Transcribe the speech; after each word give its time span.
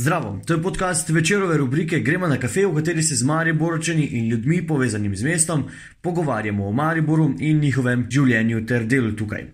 Zdravo, 0.00 0.40
to 0.46 0.54
je 0.54 0.62
podcast 0.62 1.08
večerove 1.08 1.56
rubrike 1.56 1.98
Gremo 1.98 2.28
na 2.28 2.36
kafe, 2.38 2.66
v 2.66 2.74
kateri 2.74 3.02
se 3.02 3.16
z 3.16 3.24
Mariborčani 3.24 4.04
in 4.06 4.28
ljudmi 4.28 4.66
povezanimi 4.66 5.16
z 5.16 5.24
mestom 5.24 5.64
pogovarjamo 6.00 6.68
o 6.68 6.72
Mariboru 6.72 7.34
in 7.38 7.58
njihovem 7.58 8.06
življenju 8.10 8.66
ter 8.66 8.84
delu 8.86 9.10
tukaj. 9.12 9.48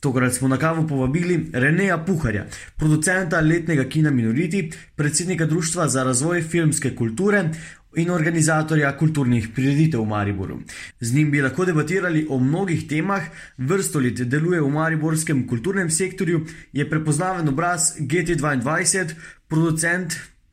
Tokrat 0.00 0.32
smo 0.32 0.48
na 0.48 0.56
kavo 0.56 0.86
povabili 0.88 1.50
Reneja 1.52 1.98
Puharja, 2.06 2.46
producenta 2.76 3.40
letnega 3.40 3.84
kina 3.84 4.10
Minoriti, 4.10 4.70
predsednika 4.96 5.46
Društva 5.46 5.88
za 5.88 6.04
razvoj 6.04 6.42
filmske 6.42 6.94
kulture 6.96 7.50
in 7.96 8.10
organizatorja 8.10 8.96
kulturnih 8.98 9.48
prireditev 9.54 10.00
v 10.00 10.06
Mariboru. 10.08 10.58
Z 11.00 11.14
njim 11.14 11.30
bi 11.30 11.42
lahko 11.42 11.64
debatirali 11.64 12.26
o 12.30 12.38
mnogih 12.38 12.88
temah, 12.88 13.22
vrsto 13.58 14.00
let 14.00 14.22
deluje 14.24 14.60
v 14.60 14.70
mariborskem 14.70 15.46
kulturnem 15.48 15.90
sektorju, 15.90 16.46
je 16.72 16.90
prepoznaven 16.90 17.48
obraz 17.48 17.96
GT22, 17.98 19.14
producent. 19.48 20.12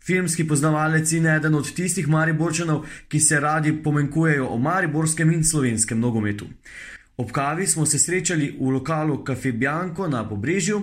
Filmski 0.09 0.47
poznavalec 0.47 1.11
in 1.11 1.28
eden 1.28 1.55
od 1.55 1.67
tistih 1.75 2.07
Mariborčanov, 2.07 2.86
ki 3.07 3.19
se 3.19 3.39
radi 3.39 3.73
pomenkujejo 3.83 4.47
o 4.47 4.57
mariborskem 4.57 5.31
in 5.31 5.43
slovenskem 5.43 6.00
nogometu. 6.00 6.47
Ob 7.17 7.31
kavi 7.31 7.67
smo 7.67 7.86
se 7.86 8.00
srečali 8.00 8.57
v 8.59 8.71
lokalu 8.71 9.23
Cafe 9.28 9.51
Bianco 9.51 10.07
na 10.07 10.23
Pobrežju, 10.29 10.81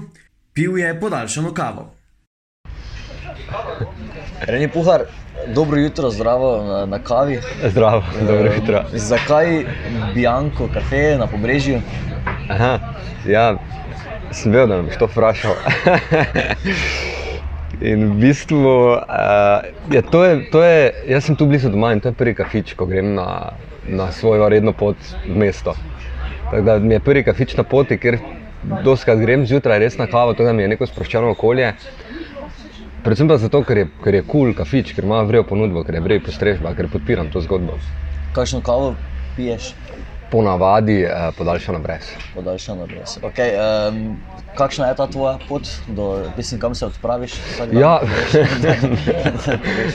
pil 0.52 0.78
je 0.78 1.00
podaljšano 1.00 1.54
kavo. 1.54 1.94
Reni 4.46 4.68
Puhar, 4.68 5.00
dobro 5.54 5.80
jutro, 5.80 6.10
zdravo 6.10 6.64
na, 6.64 6.86
na 6.86 6.98
kavi. 6.98 7.40
Zdravo, 7.64 8.02
dobro 8.28 8.52
jutro. 8.54 8.84
E, 8.94 8.98
zakaj 8.98 9.64
Bianco 10.14 10.68
kafe 10.74 11.16
na 11.18 11.26
Pobrežju? 11.26 11.80
Aha, 12.48 12.78
ja, 13.28 13.54
sem 14.30 14.52
vedel, 14.52 14.66
da 14.68 14.76
me 14.76 14.82
boš 14.82 14.98
to 14.98 15.06
vprašal. 15.06 15.54
In 17.80 18.06
v 18.08 18.14
bistvu, 18.20 18.96
uh, 18.96 19.64
ja, 19.92 20.02
to 20.10 20.24
je, 20.24 20.50
to 20.50 20.62
je, 20.64 20.92
jaz 21.12 21.26
sem 21.28 21.36
tu 21.36 21.44
blizu 21.46 21.68
doma 21.68 21.92
in 21.92 22.00
to 22.00 22.08
je 22.08 22.16
prvi 22.16 22.32
kafič, 22.34 22.72
ko 22.72 22.86
grem 22.88 23.12
na, 23.14 23.52
na 23.84 24.08
svojo 24.12 24.48
redno 24.48 24.72
pot 24.72 24.96
v 25.26 25.36
mesto. 25.36 25.74
Tako 26.50 26.62
da 26.64 26.78
mi 26.78 26.94
je 26.94 27.00
prvi 27.04 27.24
kafič 27.26 27.52
na 27.56 27.66
poti, 27.68 27.98
ker 28.00 28.16
doskrat 28.84 29.20
grem 29.20 29.44
zjutraj 29.46 29.78
res 29.82 29.98
na 30.00 30.06
kavo, 30.08 30.32
to 30.32 30.46
da 30.46 30.54
mi 30.56 30.64
je 30.64 30.72
neko 30.72 30.88
sproščeno 30.88 31.34
okolje. 31.36 31.74
Predvsem 33.06 33.28
pa 33.30 33.36
zato, 33.38 33.62
ker 33.62 33.78
je 33.78 33.86
kul 33.86 34.12
cool 34.12 34.24
cool 34.30 34.54
kafič, 34.58 34.88
ker 34.96 35.04
ima 35.06 35.20
vrejo 35.22 35.44
ponudbo, 35.46 35.84
ker 35.86 35.94
je 35.94 36.00
vrejo 36.02 36.24
postrežba, 36.26 36.72
ker 36.74 36.88
podpiram 36.90 37.28
to 37.30 37.38
zgodbo. 37.44 37.76
Kakšno 38.34 38.58
kavo 38.66 38.96
piješ? 39.36 39.74
Ponavadi 40.30 41.04
eh, 41.06 41.28
podaljšano 41.38 41.78
brez. 41.84 42.08
Podaljšano 42.34 42.88
brez. 42.90 43.12
Okay, 43.22 43.54
um, 43.54 44.16
kakšna 44.58 44.88
je 44.90 44.96
ta 44.98 45.06
tvoja 45.06 45.36
pot, 45.48 45.68
do, 45.86 46.08
mislim, 46.36 46.60
kam 46.60 46.74
se 46.74 46.86
odpraviš? 46.86 47.36
Ja, 47.72 48.00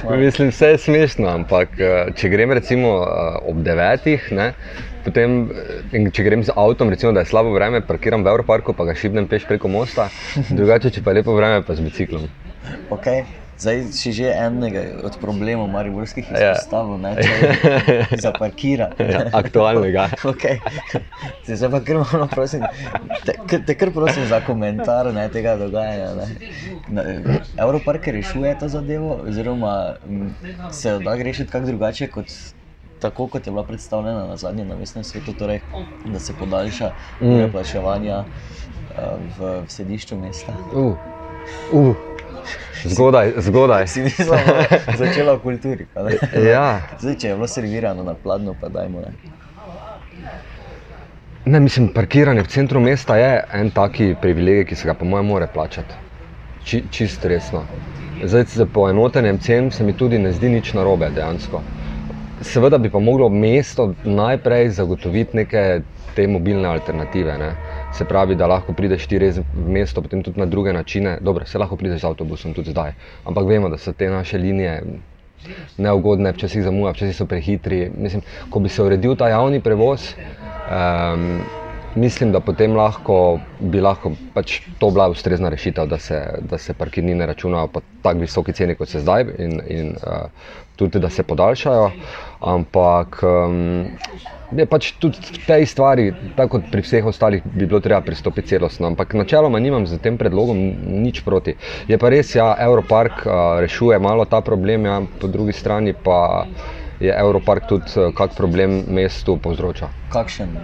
mislim, 0.23 0.53
vse 0.53 0.71
je 0.71 0.77
smešno, 0.77 1.27
ampak 1.29 1.75
eh, 1.79 2.13
če 2.15 2.31
grem 2.31 2.55
recimo 2.55 2.93
eh, 3.01 3.41
ob 3.51 3.59
devetih, 3.65 4.29
ne, 4.31 4.53
potem, 5.03 5.49
eh, 5.91 6.07
če 6.15 6.23
grem 6.29 6.47
z 6.47 6.55
avtom, 6.55 6.95
recimo, 6.95 7.11
da 7.11 7.25
je 7.25 7.31
slabo 7.33 7.51
vreme, 7.57 7.83
parkiram 7.83 8.23
v 8.23 8.31
Evroparku, 8.31 8.71
pa 8.77 8.87
ga 8.87 8.95
šibnem 8.95 9.27
peš 9.27 9.49
preko 9.51 9.67
mosta, 9.67 10.07
drugače, 10.47 10.95
če 10.95 11.03
pa 11.03 11.11
je 11.11 11.19
lepo 11.19 11.35
vreme, 11.35 11.59
pa 11.67 11.75
z 11.75 11.89
biciklom. 11.89 12.29
Okay. 12.89 13.25
Zdaj 13.61 13.93
si 13.93 14.09
že 14.09 14.33
enega 14.33 15.05
od 15.05 15.13
problemov 15.21 15.69
mariborskih 15.69 16.25
izpostavil, 16.25 16.97
ja. 16.97 17.13
če 17.13 18.17
se 18.25 18.31
parkira. 18.33 18.89
Ja, 18.97 19.27
aktualnega. 19.37 20.07
okay. 20.31 20.57
Zdaj 21.45 21.69
pa 21.69 21.81
kar 21.85 21.99
malo 22.01 22.25
prosim, 22.31 22.65
te, 23.21 23.61
te 23.61 23.75
kar 23.77 23.93
prosim 23.93 24.25
za 24.25 24.41
komentar 24.41 25.11
ne, 25.13 25.27
tega 25.29 25.53
dogajanja. 25.61 26.25
Evropark 27.61 28.09
rešuje 28.09 28.55
to 28.57 28.71
zadevo, 28.73 29.19
oziroma 29.29 29.93
se 30.73 30.97
da 30.97 31.13
rešiti 31.21 31.51
kako 31.53 31.69
drugače 31.69 32.09
kot 32.09 32.33
tako, 33.01 33.27
kot 33.27 33.45
je 33.45 33.53
bila 33.53 33.63
predstavljena 33.63 34.25
na 34.25 34.37
zadnjem 34.41 34.73
na 34.73 34.75
mestnem 34.75 35.05
svetu, 35.05 35.37
torej, 35.37 35.61
da 36.05 36.19
se 36.19 36.33
podaljša 36.33 36.91
mm. 37.21 37.51
plačevanja 37.53 38.23
v, 38.97 39.21
v 39.37 39.69
središču 39.69 40.17
mesta. 40.17 40.57
Uh. 40.73 40.97
Uh. 41.73 42.10
Zgodaj, 42.85 43.33
zgodaj. 43.37 43.87
Si 43.87 44.01
mislil, 44.01 44.27
da 44.27 44.37
je 44.37 44.97
začela 44.97 45.33
v 45.33 45.39
kulturi. 45.39 45.87
Ja. 46.51 46.81
Zdaj, 46.99 47.15
če 47.15 47.27
je 47.27 47.35
bilo 47.35 47.47
servirano 47.47 48.03
na 48.03 48.13
pladnju, 48.13 48.55
pa 48.61 48.69
dajmo. 48.69 49.01
Ne. 49.01 49.13
Ne, 51.45 51.59
mislim, 51.59 51.87
parkiranje 51.93 52.43
v 52.43 52.47
centru 52.47 52.79
mesta 52.79 53.17
je 53.17 53.43
en 53.53 53.71
taki 53.71 54.15
privilegij, 54.21 54.65
ki 54.69 54.75
se 54.75 54.87
ga, 54.87 54.93
po 54.93 55.05
mojem, 55.05 55.25
mora 55.25 55.47
plačati. 55.47 55.97
Či, 56.63 56.83
čist 56.91 57.25
resno. 57.25 57.63
Zdaj, 58.23 58.45
z 58.53 58.65
poenotenjem 58.73 59.39
cen 59.39 59.71
se 59.71 59.83
mi 59.83 59.93
tudi 59.97 60.19
ne 60.19 60.31
zdi 60.31 60.49
nič 60.49 60.73
narobe, 60.77 61.09
dejansko. 61.09 61.61
Seveda 62.41 62.77
bi 62.77 62.89
pa 62.89 62.99
moglo 62.99 63.29
mesto 63.29 63.93
najprej 64.03 64.69
zagotoviti 64.77 65.37
neke 65.37 65.81
te 66.15 66.27
mobilne 66.27 66.67
alternative. 66.69 67.37
Ne. 67.37 67.55
Se 67.91 68.05
pravi, 68.05 68.35
da 68.35 68.47
lahko 68.47 68.73
prideš 68.73 69.07
ti 69.07 69.19
res 69.19 69.37
v 69.37 69.67
mesto, 69.67 70.01
potem 70.01 70.23
tudi 70.23 70.39
na 70.39 70.45
druge 70.45 70.73
načine. 70.73 71.17
Dobro, 71.21 71.45
se 71.45 71.59
lahko 71.59 71.75
prideš 71.75 72.01
z 72.01 72.11
avtobusom 72.11 72.53
tudi 72.53 72.71
zdaj. 72.71 72.93
Ampak 73.27 73.47
vemo, 73.47 73.69
da 73.69 73.77
so 73.77 73.91
te 73.93 74.09
naše 74.09 74.37
linije 74.37 74.77
neugodne, 75.77 76.31
včasih 76.31 76.63
zamujajo, 76.63 76.93
včasih 76.93 77.15
so 77.15 77.25
prehitri. 77.25 77.91
Mislim, 77.97 78.21
ko 78.49 78.59
bi 78.59 78.69
se 78.69 78.83
uredil 78.83 79.15
ta 79.15 79.29
javni 79.29 79.59
prevoz, 79.59 80.13
um, 80.71 81.41
mislim, 81.95 82.31
da 82.31 82.39
potem 82.39 82.75
lahko, 82.75 83.39
bi 83.59 83.81
lahko 83.81 84.13
pač 84.33 84.61
to 84.79 84.91
bila 84.91 85.09
ustrezna 85.11 85.49
rešitev, 85.49 85.87
da 85.87 85.97
se, 85.99 86.21
se 86.57 86.73
parkirnine 86.73 87.25
računajo 87.25 87.67
po 87.67 87.81
tako 88.01 88.19
visoki 88.19 88.53
ceni, 88.53 88.75
kot 88.75 88.89
se 88.89 88.99
zdaj, 88.99 89.25
in, 89.39 89.59
in 89.67 89.95
uh, 89.99 90.29
tudi 90.81 90.99
da 90.99 91.09
se 91.09 91.23
podaljšajo. 91.23 91.91
Ampak 92.41 93.21
um, 93.23 93.85
je 94.51 94.65
pač 94.65 94.91
tudi 94.99 95.21
v 95.21 95.45
tej 95.47 95.65
stvari, 95.69 96.09
tako 96.35 96.59
kot 96.59 96.71
pri 96.71 96.83
vseh 96.83 97.05
ostalih, 97.05 97.43
bi 97.45 97.65
bilo 97.65 97.79
treba 97.79 98.01
pristopiti 98.03 98.55
celostno. 98.55 98.89
Ampak 98.91 99.13
načeloma 99.15 99.59
nimam 99.61 99.87
z 99.87 100.01
tem 100.01 100.17
predlogom 100.17 100.57
nič 101.05 101.21
proti. 101.23 101.55
Je 101.87 101.97
pa 102.01 102.11
res, 102.11 102.33
da 102.33 102.39
ja, 102.39 102.47
Europark 102.67 103.23
uh, 103.25 103.61
rešuje 103.63 103.99
malo 104.01 104.25
ta 104.25 104.41
problem, 104.41 104.85
ja, 104.85 105.01
po 105.21 105.29
drugi 105.31 105.53
strani 105.55 105.93
pa 105.93 106.45
je 107.01 107.13
Europark 107.13 107.65
tudi 107.69 107.89
uh, 107.97 108.11
kak 108.13 108.35
problem 108.37 108.83
mestu 108.91 109.37
povzroča. 109.37 109.89
Kakšen? 110.11 110.57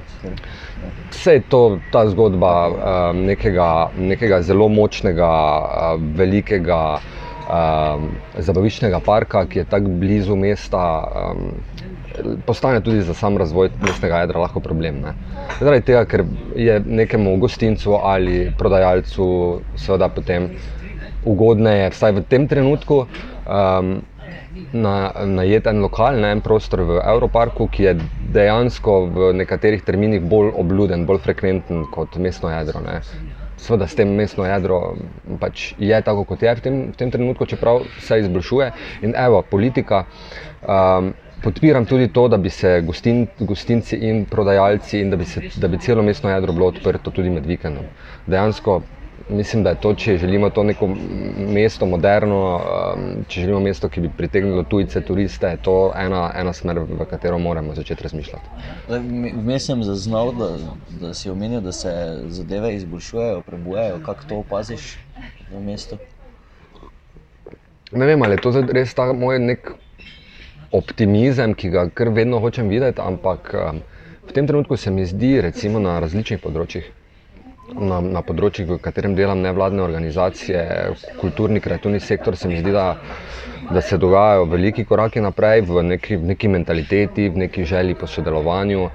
Vse 1.10 1.40
je 1.40 1.44
to 1.50 1.80
ta 1.92 2.06
zgodba 2.10 2.54
uh, 2.68 2.76
nekega, 3.16 3.90
nekega 3.98 4.42
zelo 4.42 4.68
močnega, 4.70 5.32
uh, 5.32 6.02
velikega. 6.18 7.00
Um, 7.48 8.10
zabaviščnega 8.44 9.00
parka, 9.06 9.46
ki 9.48 9.62
je 9.62 9.66
tako 9.72 9.94
blizu 10.02 10.36
mesta, 10.36 10.82
um, 11.32 11.54
postane 12.46 12.82
tudi 12.84 13.06
za 13.08 13.14
sam 13.16 13.38
razvoj 13.40 13.70
mestnega 13.80 14.20
jedra 14.26 14.42
lahko 14.44 14.60
problem. 14.60 15.00
Ne? 15.06 15.14
Zaradi 15.62 15.86
tega, 15.88 16.04
ker 16.12 16.26
je 16.60 16.76
nekemu 16.84 17.38
gostincu 17.40 17.96
ali 18.04 18.52
prodajalcu 18.60 19.30
seveda 19.80 20.10
potem 20.12 20.50
ugodneje, 21.24 21.88
vsaj 21.96 22.18
v 22.20 22.26
tem 22.28 22.50
trenutku, 22.52 23.06
um, 23.48 23.96
na 24.74 25.12
en 25.16 25.82
lokal, 25.82 26.20
na 26.20 26.32
en 26.32 26.42
prostor 26.42 26.82
v 26.82 27.00
Evroparku, 27.00 27.68
ki 27.72 27.84
je 27.84 27.94
dejansko 28.34 29.00
v 29.14 29.34
nekaterih 29.40 29.84
terminih 29.88 30.22
bolj 30.22 30.52
obluden, 30.58 31.06
bolj 31.06 31.24
frekventen 31.24 31.86
kot 31.94 32.18
mestno 32.18 32.52
jedro. 32.52 32.82
Ne? 32.84 33.02
Sveda 33.58 33.88
s 33.88 33.96
tem 33.98 34.10
mestno 34.14 34.46
jedro 34.46 34.96
pač 35.42 35.74
je 35.82 36.02
tako, 36.02 36.24
kot 36.30 36.44
je 36.46 36.56
v 36.56 36.62
tem, 36.62 36.76
v 36.92 36.98
tem 36.98 37.12
trenutku, 37.12 37.46
čeprav 37.46 37.88
se 38.00 38.20
izboljšuje. 38.22 38.72
In 39.02 39.16
evo, 39.18 39.42
politika. 39.42 40.06
Um, 40.62 41.14
podpiram 41.42 41.86
tudi 41.86 42.08
to, 42.08 42.28
da 42.28 42.38
bi 42.38 42.50
se 42.50 42.82
gostin, 42.82 43.28
gostinci 43.40 43.98
in 43.98 44.26
prodajalci 44.26 45.02
in 45.02 45.10
da 45.10 45.18
bi, 45.18 45.26
se, 45.26 45.42
da 45.58 45.68
bi 45.68 45.78
celo 45.78 46.04
mestno 46.04 46.30
jedro 46.30 46.54
bilo 46.54 46.68
odprto 46.68 47.12
tudi 47.12 47.30
med 47.30 47.46
vikendom. 47.46 47.86
Dejansko 48.26 48.82
mislim, 49.30 49.64
da 49.64 49.70
je 49.70 49.76
to, 49.76 49.94
če 49.94 50.18
želimo 50.18 50.50
to 50.50 50.64
neko 50.64 50.88
mesto 51.38 51.86
moderno, 51.86 52.40
um, 52.56 53.24
če 53.28 53.42
želimo 53.42 53.60
mesto, 53.60 53.90
ki 53.90 54.02
bi 54.02 54.12
pritegnilo 54.18 54.64
tujce, 54.64 55.02
turiste, 55.02 55.48
je 55.48 55.58
to 55.58 55.76
ena, 55.96 56.32
ena 56.36 56.54
smer, 56.54 56.80
v 56.80 57.06
katero 57.10 57.40
moramo 57.40 57.76
začeti 57.76 58.04
razmišljati. 58.04 58.50
Vmes 59.34 59.66
sem 59.66 59.84
zaznal, 59.84 60.32
da, 60.38 60.52
da 61.02 61.14
si 61.14 61.30
omenil, 61.30 61.62
da 61.62 61.72
se 61.72 61.92
zadeve 62.28 62.76
izboljšujejo, 62.76 63.42
prebujajo. 63.42 64.00
Kako 64.06 64.30
to 64.30 64.40
opaziš 64.46 64.96
v 65.52 65.64
mestu? 65.64 65.98
Ne 67.92 68.06
vem, 68.06 68.22
ali 68.22 68.36
je 68.36 68.42
to 68.44 68.52
res 68.72 68.94
ta 68.94 69.12
moj 69.14 69.40
nek 69.40 69.72
optimizem, 70.72 71.54
ki 71.56 71.70
ga 71.72 71.88
kar 71.90 72.10
vedno 72.12 72.40
hočem 72.44 72.68
videti, 72.70 73.02
ampak 73.02 73.54
um, 73.56 73.82
v 74.28 74.36
tem 74.36 74.48
trenutku 74.48 74.78
se 74.78 74.92
mi 74.92 75.06
zdi, 75.06 75.38
recimo 75.42 75.80
na 75.80 76.00
različnih 76.04 76.42
področjih, 76.44 76.90
na, 77.76 78.00
na 78.02 78.22
področjih, 78.24 78.68
v 78.70 78.78
katerem 78.82 79.16
delam 79.18 79.42
nevladne 79.44 79.84
organizacije, 79.84 80.62
kulturni, 81.20 81.62
kreativni 81.64 82.00
sektor, 82.00 82.38
se 82.38 82.48
mi 82.48 82.60
zdi, 82.62 82.72
da, 82.72 82.86
da 83.72 83.82
se 83.82 84.00
dogajajo 84.00 84.48
veliki 84.52 84.86
koraki 84.88 85.24
naprej 85.24 85.66
v 85.68 85.84
neki, 85.92 86.20
v 86.22 86.32
neki 86.34 86.52
mentaliteti, 86.54 87.28
v 87.30 87.44
neki 87.46 87.66
želji 87.68 87.98
po 88.00 88.08
sodelovanju. 88.08 88.88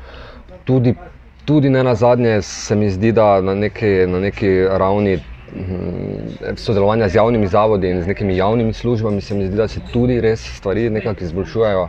Tudi, 0.65 0.95
tudi 1.45 1.71
ne 1.71 1.85
na 1.85 1.95
zadnje 1.99 2.41
se 2.47 2.77
mi 2.79 2.91
zdi, 2.91 3.13
da 3.13 3.41
na 3.41 3.55
neki, 3.55 3.93
na 4.09 4.23
neki 4.23 4.53
ravni 4.71 5.19
hm, 5.19 6.57
sodelovanja 6.57 7.11
z 7.13 7.21
javnimi 7.21 7.51
zavodi 7.53 7.93
in 7.93 8.03
z 8.03 8.15
nekimi 8.15 8.37
javnimi 8.39 8.73
službami, 8.73 9.21
se 9.21 9.35
mi 9.35 9.47
zdi, 9.51 9.57
da 9.57 9.69
se 9.69 9.85
tudi 9.93 10.21
res 10.21 10.45
stvari 10.57 10.89
nekako 10.91 11.29
izboljšujejo. 11.29 11.89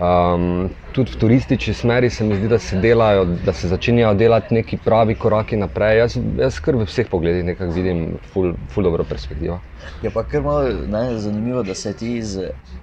Um, 0.00 0.70
tudi 0.92 1.12
v 1.12 1.16
turistični 1.16 1.74
smeri 1.74 2.10
se 2.10 2.24
mi 2.24 2.36
zdi, 2.36 2.48
da 2.48 2.58
se, 2.58 2.76
delajo, 2.80 3.24
da 3.44 3.52
se 3.52 3.68
začenjajo 3.68 4.14
delati 4.14 4.54
neki 4.54 4.78
pravi 4.84 5.14
koraki 5.14 5.56
naprej. 5.56 5.98
Jaz, 5.98 6.16
jaz 6.38 6.60
kar 6.64 6.78
v 6.80 6.86
vseh 6.88 7.08
pogledih 7.10 7.44
nekako 7.44 7.74
vidim 7.76 8.00
ful, 8.32 8.54
ful 8.72 8.88
dobro 8.88 9.04
perspektivo. 9.04 9.58
Je 10.02 10.10
pa 10.10 10.24
kar 10.24 10.42
malo 10.42 10.72
ne, 10.88 11.18
zanimivo, 11.18 11.62
da 11.62 11.74
se 11.74 11.92
ti 11.92 12.14
iz 12.16 12.38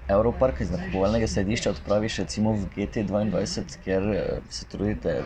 Evroparka, 0.07 0.63
iz 0.63 0.71
nakupovalnega 0.71 1.27
središča, 1.27 1.73
odpraviš 1.73 2.19
recimo 2.21 2.53
v 2.53 2.69
GT2, 2.75 3.25
ker 3.83 4.09
eh, 4.13 4.25
se 4.49 4.65
trudite 4.69 5.23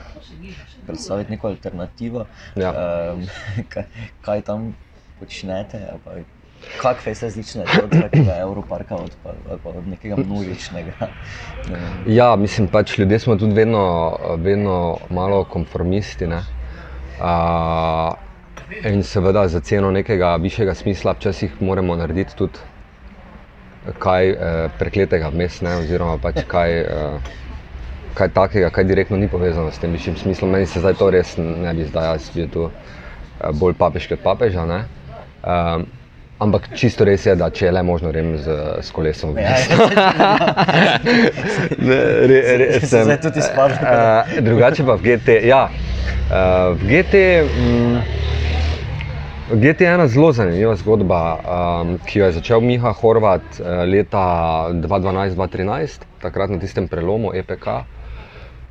predstaviti 0.87 1.31
neko 1.31 1.47
alternativo. 1.47 2.25
Ja. 2.55 2.71
Um, 2.71 3.27
kaj, 3.73 3.83
kaj 4.21 4.41
tam 4.47 4.75
počnete? 5.19 5.89
pa 6.05 6.23
Kako 6.81 7.09
je 7.09 7.15
se 7.15 7.25
različno 7.25 7.63
od 7.83 7.93
nekega 7.93 8.37
Evroparka 8.39 8.95
ali 8.95 9.09
pa, 9.23 9.29
pa 9.63 9.69
od 9.69 9.87
nekega 9.87 10.15
množičnega? 10.15 10.91
Ne. 11.69 11.79
Ja, 12.17 12.35
mislim, 12.35 12.67
pač 12.67 12.97
ljudje 12.97 13.19
smo 13.19 13.35
tudi 13.35 13.53
vedno, 13.53 14.17
vedno 14.37 14.97
malo 15.09 15.43
konformisti. 15.43 16.27
Ne? 16.27 16.41
Uh, 17.19 18.13
in 18.93 19.03
seveda 19.03 19.47
za 19.47 19.59
ceno 19.59 19.91
nekega 19.91 20.35
višjega 20.35 20.73
smisla, 20.73 21.11
včasih 21.11 21.61
moramo 21.61 21.95
narediti 21.95 22.35
tudi 22.35 22.59
kaj 23.99 24.29
eh, 24.29 24.69
prekletega 24.79 25.29
vmes, 25.33 25.61
ne? 25.61 25.75
oziroma 25.81 26.17
pač 26.21 26.43
kaj, 26.53 26.79
eh, 26.79 27.31
kaj 28.13 28.33
takega, 28.35 28.69
kaj 28.69 28.85
direktno 28.85 29.17
ni 29.17 29.27
povezano 29.27 29.71
s 29.71 29.81
tem 29.81 29.91
višjim 29.91 30.17
smislom. 30.17 30.51
Meni 30.51 30.65
se 30.65 30.79
zdaj 30.79 30.99
to 30.99 31.09
res 31.09 31.37
ne 31.37 31.73
bi 31.73 31.87
zdaj, 31.89 32.11
jaz 32.13 32.29
bi 32.35 32.47
tu 32.51 32.69
eh, 32.69 33.49
bolj 33.53 33.77
papež 33.79 34.09
kot 34.11 34.23
papeža. 34.23 34.65
ne. 34.65 34.83
Um, 35.41 35.87
ampak 36.41 36.71
čisto 36.73 37.05
res 37.05 37.25
je, 37.25 37.35
da 37.37 37.49
če 37.53 37.67
je 37.67 37.71
le 37.71 37.83
možno, 37.85 38.09
grem 38.11 38.33
z, 38.41 38.55
s 38.81 38.89
kolesom. 38.91 39.37
Ja, 39.37 39.53
Ne, 41.77 41.99
re, 42.27 42.39
re, 42.57 42.67
Se 42.79 42.87
sem, 42.87 43.03
zdaj 43.05 43.21
tudi 43.21 43.39
izpadlo. 43.39 43.77
eh, 43.77 44.41
drugače 44.41 44.85
pa 44.85 44.95
v 44.95 45.01
GT. 45.05 45.37
Ja, 45.45 45.67
eh, 45.69 46.73
v 46.73 46.89
GT. 46.89 47.13
Mm, 47.45 48.01
GT 49.53 49.81
je 49.81 49.93
ena 49.93 50.07
zelo 50.07 50.31
zanimiva 50.31 50.75
zgodba, 50.79 51.21
um, 51.35 51.97
ki 52.07 52.19
jo 52.19 52.25
je 52.25 52.31
začel 52.31 52.61
Miha 52.63 52.93
Horvat 52.93 53.43
eh, 53.59 53.83
leta 53.85 54.21
2012-2013, 54.71 56.05
takrat 56.23 56.49
na 56.49 56.59
tistem 56.59 56.87
prelomu 56.87 57.33
EPK. 57.35 57.67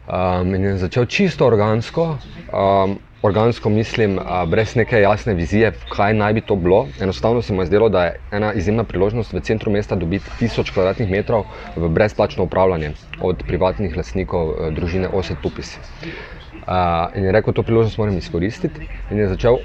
Um, 0.08 0.54
in 0.56 0.64
je 0.64 0.76
začel 0.80 1.04
čisto 1.06 1.46
organsko, 1.46 2.16
um, 2.48 2.96
organsko 3.22 3.68
mislim, 3.68 4.18
uh, 4.18 4.48
brez 4.48 4.76
neke 4.76 5.00
jasne 5.00 5.34
vizije, 5.34 5.72
kaj 5.88 6.14
naj 6.14 6.32
bi 6.32 6.40
to 6.40 6.56
bilo. 6.56 6.86
Enostavno 7.00 7.42
se 7.42 7.52
mu 7.52 7.62
je 7.62 7.66
zdelo, 7.66 7.88
da 7.88 8.04
je 8.04 8.20
ena 8.32 8.52
izjemna 8.52 8.84
priložnost 8.84 9.32
v 9.32 9.40
centru 9.40 9.72
mesta 9.72 9.96
dobiti 9.96 10.30
1000 10.40 10.72
km2 10.74 11.42
v 11.76 11.88
brezplačno 11.88 12.44
upravljanje 12.44 12.92
od 13.20 13.42
privatnih 13.46 13.96
lastnikov 13.96 14.48
uh, 14.48 14.72
družine 14.74 15.08
Osed 15.08 15.36
Tupis. 15.42 15.76
Uh, 15.76 17.16
in 17.16 17.24
je 17.24 17.32
rekel, 17.32 17.52
to 17.52 17.62
priložnost 17.62 17.98
moram 17.98 18.16
izkoristiti. 18.18 18.88
In 19.10 19.18
je 19.18 19.28
začel 19.28 19.58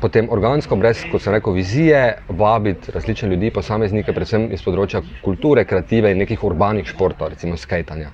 potem 0.00 0.28
organsko, 0.30 0.76
brez, 0.76 1.04
kot 1.12 1.22
sem 1.22 1.32
rekel, 1.32 1.52
vizije, 1.52 2.18
vabiti 2.28 2.92
različne 2.92 3.28
ljudi, 3.28 3.50
posameznike, 3.50 4.12
predvsem 4.12 4.50
iz 4.52 4.64
področja 4.64 5.00
kulture, 5.24 5.64
kreative 5.64 6.12
in 6.12 6.20
nekih 6.20 6.44
urbanih 6.44 6.88
športov, 6.88 7.32
recimo 7.32 7.56
skajtanja. 7.56 8.12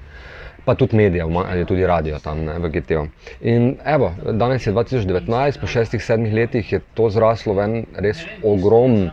Pa 0.65 0.75
tudi 0.75 0.97
medijev, 0.97 1.29
je 1.57 1.65
tudi 1.65 1.87
radio 1.87 2.19
tam 2.19 2.45
ne, 2.45 2.59
v 2.59 2.69
GT-u. 2.69 3.07
In 3.41 3.77
evo, 3.85 4.13
danes 4.33 4.67
je 4.67 4.73
2019, 4.73 5.61
po 5.61 5.67
šestih, 5.67 6.05
sedmih 6.05 6.35
letih 6.35 6.73
je 6.73 6.81
to 6.95 7.11
zraslo 7.11 7.55
v 7.55 7.65
en 7.65 7.87
res 7.97 8.21
ogromen 8.43 9.11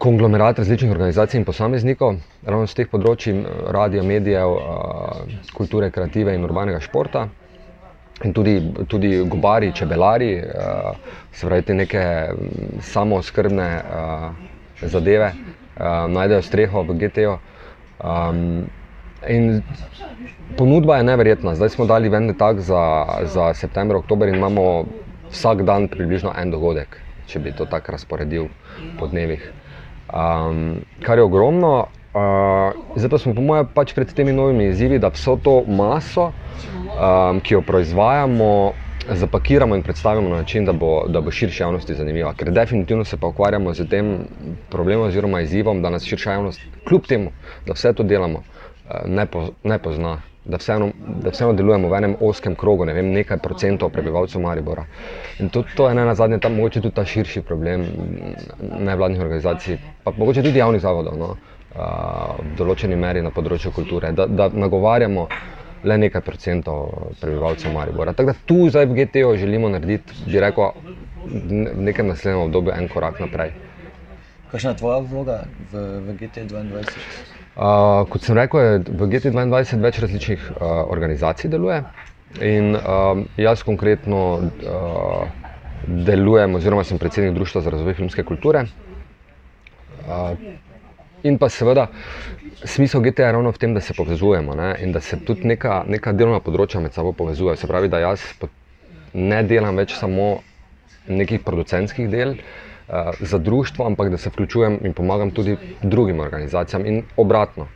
konglomerat 0.00 0.58
različnih 0.58 0.90
organizacij 0.90 1.38
in 1.38 1.44
posameznikov, 1.44 2.16
ravno 2.46 2.66
z 2.66 2.78
teh 2.78 2.88
področji 2.88 3.34
radio, 3.68 4.02
medijev, 4.02 4.54
kulture, 5.54 5.90
kreative 5.92 6.32
in 6.34 6.46
urbanega 6.48 6.80
športa. 6.80 7.26
In 8.24 8.32
tudi, 8.36 8.54
tudi 8.88 9.12
gobari, 9.28 9.70
čebelari, 9.72 10.32
se 11.32 11.46
pravi, 11.46 11.62
te 11.62 11.76
neke 11.76 12.02
samooskrbne 12.84 13.68
zadeve, 14.82 15.30
najdejo 16.16 16.42
streho 16.42 16.84
v 16.84 16.98
GT-ju. 17.04 17.38
In 19.28 19.62
ponudba 20.56 20.96
je 20.96 21.04
neverjetna. 21.04 21.54
Zdaj 21.54 21.68
smo 21.68 21.86
dali 21.86 22.08
ven 22.08 22.34
tak 22.38 22.60
za, 22.60 23.04
za 23.24 23.54
september, 23.54 23.96
oktober 23.96 24.28
in 24.28 24.34
imamo 24.34 24.84
vsak 25.30 25.62
dan 25.62 25.88
približno 25.88 26.32
en 26.36 26.50
dogodek, 26.50 26.96
če 27.26 27.38
bi 27.38 27.52
to 27.52 27.66
tako 27.66 27.92
razporedil 27.92 28.48
po 28.98 29.06
dnevih. 29.06 29.52
Um, 30.10 30.80
kar 31.04 31.18
je 31.18 31.24
ogromno. 31.24 31.86
Uh, 32.10 32.74
zdaj 32.96 33.10
pa 33.10 33.18
smo, 33.22 33.34
po 33.34 33.42
mojem, 33.44 33.68
pač 33.74 33.92
pred 33.94 34.10
temi 34.10 34.32
novimi 34.34 34.72
izzivi, 34.72 34.98
da 34.98 35.12
vso 35.14 35.36
to 35.38 35.60
maso, 35.68 36.32
um, 36.96 37.38
ki 37.38 37.54
jo 37.54 37.60
proizvajamo, 37.62 38.48
zapakiramo 39.20 39.76
in 39.78 39.84
predstavimo 39.86 40.28
na 40.28 40.40
način, 40.42 40.66
da 40.66 40.72
bo, 40.72 41.04
da 41.08 41.20
bo 41.22 41.30
širši 41.30 41.62
javnosti 41.62 41.94
zanimiva. 41.94 42.32
Ker 42.34 42.50
definitivno 42.50 43.04
se 43.04 43.16
pa 43.16 43.30
ukvarjamo 43.30 43.74
z 43.74 43.86
tem 43.86 44.10
problemom 44.70 45.06
oziroma 45.06 45.44
izzivom, 45.46 45.82
da 45.82 45.94
nas 45.94 46.08
širša 46.08 46.32
javnost, 46.32 46.66
kljub 46.88 47.06
temu, 47.06 47.30
da 47.66 47.78
vse 47.78 47.92
to 47.94 48.02
delamo, 48.02 48.42
eh, 48.42 48.59
ne, 49.06 49.26
po, 49.26 49.48
ne 49.64 49.78
pozna. 49.78 50.18
Da 50.44 50.56
vseeno, 50.56 50.86
da 51.20 51.30
vseeno 51.30 51.52
delujemo 51.52 51.88
v 51.88 51.96
enem 51.98 52.14
oskem 52.24 52.54
krogu, 52.56 52.86
ne 52.88 52.94
vem, 52.96 53.10
nekaj 53.12 53.38
procentov 53.44 53.90
prebivalcev 53.92 54.40
Maribora. 54.40 54.86
In 55.38 55.50
to, 55.52 55.62
to 55.76 55.88
je 55.88 55.94
ne 55.94 56.04
na 56.08 56.14
zadnje, 56.16 56.38
tam 56.40 56.56
mogoče 56.56 56.80
tudi 56.80 56.94
ta 56.96 57.04
širši 57.04 57.42
problem 57.44 57.84
mm, 57.84 58.80
nevladnih 58.88 59.20
organizacij, 59.20 59.78
pa 60.04 60.14
mogoče 60.16 60.42
tudi 60.42 60.58
javnih 60.58 60.80
zavodov, 60.80 61.18
no, 61.20 61.34
v 61.74 62.54
določeni 62.58 62.96
meri 62.98 63.22
na 63.22 63.30
področju 63.30 63.70
kulture, 63.76 64.10
da, 64.16 64.26
da 64.26 64.48
nagovarjamo 64.48 65.26
le 65.84 65.96
nekaj 65.98 66.24
procentov 66.24 67.12
prebivalcev 67.20 67.72
Maribora. 67.72 68.12
Tako 68.16 68.32
da 68.32 68.46
tu 68.46 68.68
zdaj 68.68 68.88
v 68.90 68.96
GT-ju 68.98 69.36
želimo 69.36 69.68
narediti, 69.68 70.24
bi 70.26 70.40
rekel, 70.40 70.72
v 71.26 71.84
nekem 71.84 72.08
naslednjem 72.10 72.48
obdobju 72.48 72.74
en 72.74 72.88
korak 72.88 73.20
naprej. 73.20 73.52
Kakšna 74.50 74.74
je 74.74 74.80
tvoja 74.82 74.98
vloga 75.04 75.44
v, 75.70 75.84
v 76.08 76.16
GT2? 76.18 77.38
Uh, 77.60 78.06
kot 78.08 78.24
sem 78.24 78.32
rekel, 78.32 78.60
je 78.64 78.76
v 78.88 79.06
GT2 79.12 79.80
več 79.84 79.98
različnih 80.00 80.44
uh, 80.48 80.62
organizacij 80.88 81.50
deluje. 81.52 81.82
In 82.40 82.72
um, 82.72 83.26
jaz 83.36 83.60
konkretno 83.66 84.20
uh, 84.40 85.26
delujem, 85.84 86.56
oziroma 86.56 86.86
sem 86.88 86.96
predsednik 86.96 87.34
Društva 87.36 87.60
za 87.60 87.74
razvoj 87.74 87.98
filmske 87.98 88.24
kulture. 88.24 88.62
Uh, 90.06 90.32
in 91.20 91.36
pa 91.36 91.50
seveda 91.52 91.90
smisel 92.64 93.04
GT 93.04 93.26
je 93.26 93.34
ravno 93.36 93.52
v 93.52 93.60
tem, 93.60 93.76
da 93.76 93.84
se 93.84 93.92
povezujemo 93.92 94.56
ne? 94.56 94.70
in 94.80 94.96
da 94.96 95.04
se 95.04 95.20
tudi 95.20 95.44
neka, 95.52 95.82
neka 95.84 96.16
delovna 96.16 96.40
področja 96.40 96.80
med 96.80 96.96
sabo 96.96 97.12
povezujejo. 97.12 97.60
Se 97.60 97.68
pravi, 97.68 97.92
da 97.92 98.00
jaz 98.00 98.24
ne 99.12 99.44
delam 99.44 99.76
več 99.76 99.98
samo 100.00 100.38
nekih 101.12 101.44
producentskih 101.44 102.08
del 102.08 102.38
uh, 102.38 102.69
za 103.20 103.38
društvo, 103.38 103.86
ampak 103.86 104.10
da 104.10 104.16
se 104.16 104.30
vključujem 104.30 104.78
in 104.84 104.92
pomagam 104.92 105.30
tudi 105.30 105.56
drugim 105.82 106.20
organizacijam 106.20 106.86
in 106.86 107.02
obratno. 107.16 107.66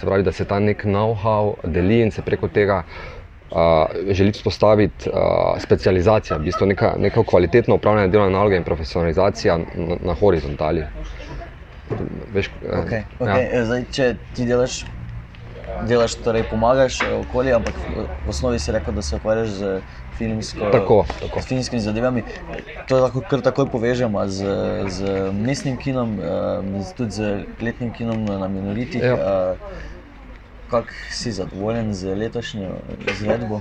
Se 0.00 0.06
pravi, 0.06 0.22
da 0.22 0.32
se 0.32 0.44
ta 0.44 0.58
nek 0.58 0.84
know-how 0.84 1.54
deli 1.64 2.00
in 2.00 2.10
se 2.10 2.22
preko 2.22 2.48
tega 2.48 2.82
uh, 3.50 3.56
želi 4.10 4.32
vzpostaviti 4.32 5.10
uh, 5.10 5.14
specializacija, 5.58 6.36
v 6.36 6.44
bistvu 6.44 6.66
neka, 6.66 6.94
neko 6.98 7.24
kvalitetno 7.24 7.74
upravljanje 7.74 8.08
delovne 8.08 8.32
naloge 8.32 8.56
in 8.56 8.64
profesionalizacija 8.64 9.58
na, 9.58 9.96
na 10.02 10.14
horizontali. 10.14 10.84
Veš, 12.32 12.46
eh, 12.46 12.78
Okay, 12.84 13.02
okay. 13.18 13.54
Ja. 13.54 13.64
Zdaj, 13.64 13.84
če 13.92 14.14
ti 14.34 14.46
delaš, 14.46 14.84
delaš 15.80 16.14
torej 16.16 16.44
pomagaš 16.44 17.02
eh, 17.02 17.12
okolju, 17.14 17.56
ampak 17.56 17.74
v, 17.86 18.04
v 18.16 18.28
osnovi 18.28 18.58
si 18.58 18.72
rekel, 18.72 18.94
da 18.94 19.02
se 19.02 19.16
ukvarjaš 19.16 19.48
z 19.50 19.82
filmsko, 20.12 20.70
Tako, 20.70 21.04
tako. 21.20 21.40
s 21.40 21.46
filmskimi 21.46 21.80
zadevami. 21.80 22.24
To 22.86 22.98
lahko 22.98 23.20
kar 23.22 23.40
takoj 23.40 23.66
povežemo 23.68 24.20
z, 24.28 24.38
z 24.88 24.98
mestnim 25.32 25.76
kinom, 25.76 26.14
eh, 26.14 26.24
z- 26.80 26.92
tudi 26.92 27.10
z 27.12 27.20
letnim 27.60 27.92
kinom 27.92 28.24
na 28.24 28.48
minoritih. 28.48 29.02
Ja. 29.02 29.14
Eh, 29.14 29.56
Kak 30.68 30.86
si 31.10 31.32
zadovoljen 31.32 31.94
z 31.94 32.14
letošnjo 32.14 32.68
izvedbo? 33.08 33.60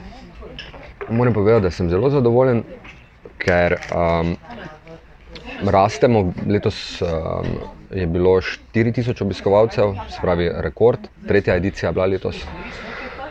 Moram 1.10 1.34
povedati, 1.34 1.64
da 1.64 1.72
sem 1.72 1.90
zelo 1.90 2.10
zadovoljen, 2.10 2.64
ker 3.40 3.80
um, 3.90 4.36
rastemo. 5.64 6.34
Letos 6.48 7.02
um, 7.02 7.10
je 7.92 8.08
bilo 8.08 8.42
4000 8.42 9.24
obiskovalcev, 9.24 9.94
se 10.10 10.20
pravi 10.22 10.52
rekord, 10.56 11.00
tretja 11.28 11.56
edicija 11.56 11.90
je 11.90 11.94
bila 11.94 12.06
letos. 12.06 12.46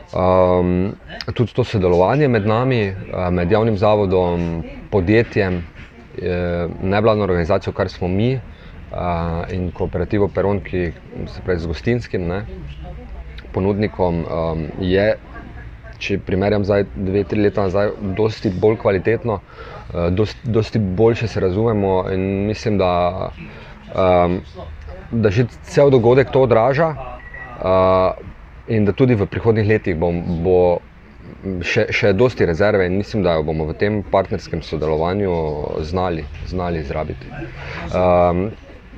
Um, 0.09 0.95
tudi 1.35 1.53
to 1.55 1.65
sodelovanje 1.65 2.29
med 2.29 2.47
nami, 2.47 2.88
uh, 2.91 3.29
med 3.31 3.53
javnim 3.53 3.77
zavodom, 3.77 4.62
podjetjem, 4.91 5.65
eh, 6.23 6.69
nevladno 6.83 7.25
organizacijo, 7.25 7.73
kar 7.73 7.88
smo 7.88 8.09
mi, 8.09 8.35
uh, 8.35 9.53
in 9.53 9.71
kooperativo 9.71 10.29
Peron, 10.29 10.61
ki 10.61 10.93
se 11.27 11.43
pravi 11.45 11.61
z 11.61 11.67
gostinskim 11.67 12.27
ne, 12.27 12.43
ponudnikom, 13.53 14.25
um, 14.25 14.67
je 14.81 15.17
če 15.99 16.19
primerjam 16.19 16.65
zdaj 16.65 16.87
dve, 16.95 17.25
tri 17.25 17.41
leta 17.43 17.67
nazaj, 17.67 17.91
dosti 18.17 18.50
bolj 18.50 18.79
kvalitetno, 18.83 19.41
uh, 19.41 20.09
dosti, 20.11 20.50
dosti 20.50 20.79
boljše 20.79 21.29
se 21.29 21.41
razumemo 21.41 22.05
in 22.15 22.47
mislim, 22.47 22.79
da, 22.79 23.31
um, 23.95 24.40
da 25.12 25.30
že 25.30 25.47
cel 25.62 25.90
dogodek 25.90 26.30
to 26.30 26.42
odraža 26.42 26.88
uh, 26.92 28.12
in 28.68 28.85
da 28.85 28.92
tudi 28.92 29.14
v 29.14 29.26
prihodnih 29.26 29.66
letih 29.68 29.97
bom, 29.97 30.21
bo 30.45 30.59
še, 31.64 31.87
še 31.95 32.12
dosti 32.12 32.47
rezerve 32.49 32.87
in 32.88 32.99
mislim, 32.99 33.23
da 33.23 33.38
jo 33.38 33.47
bomo 33.47 33.68
v 33.68 33.76
tem 33.78 34.02
partnerskem 34.02 34.62
sodelovanju 34.62 35.33
znali, 35.87 36.25
znali 36.47 36.83
izrabiti. 36.85 37.30
Um, 37.95 38.50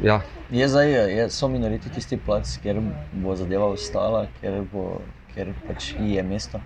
ja. 0.02 0.20
Je 0.50 0.66
zdaj, 0.68 0.90
je, 0.90 1.28
so 1.30 1.48
minoriti 1.48 1.92
tisti 1.94 2.18
plac, 2.18 2.50
kjer 2.62 2.80
bo 3.22 3.36
zadeva 3.38 3.68
ostala, 3.70 4.24
kjer, 4.40 4.64
bo, 4.72 4.98
kjer 5.34 5.52
pač 5.68 5.92
je 5.94 6.24
mesto? 6.26 6.58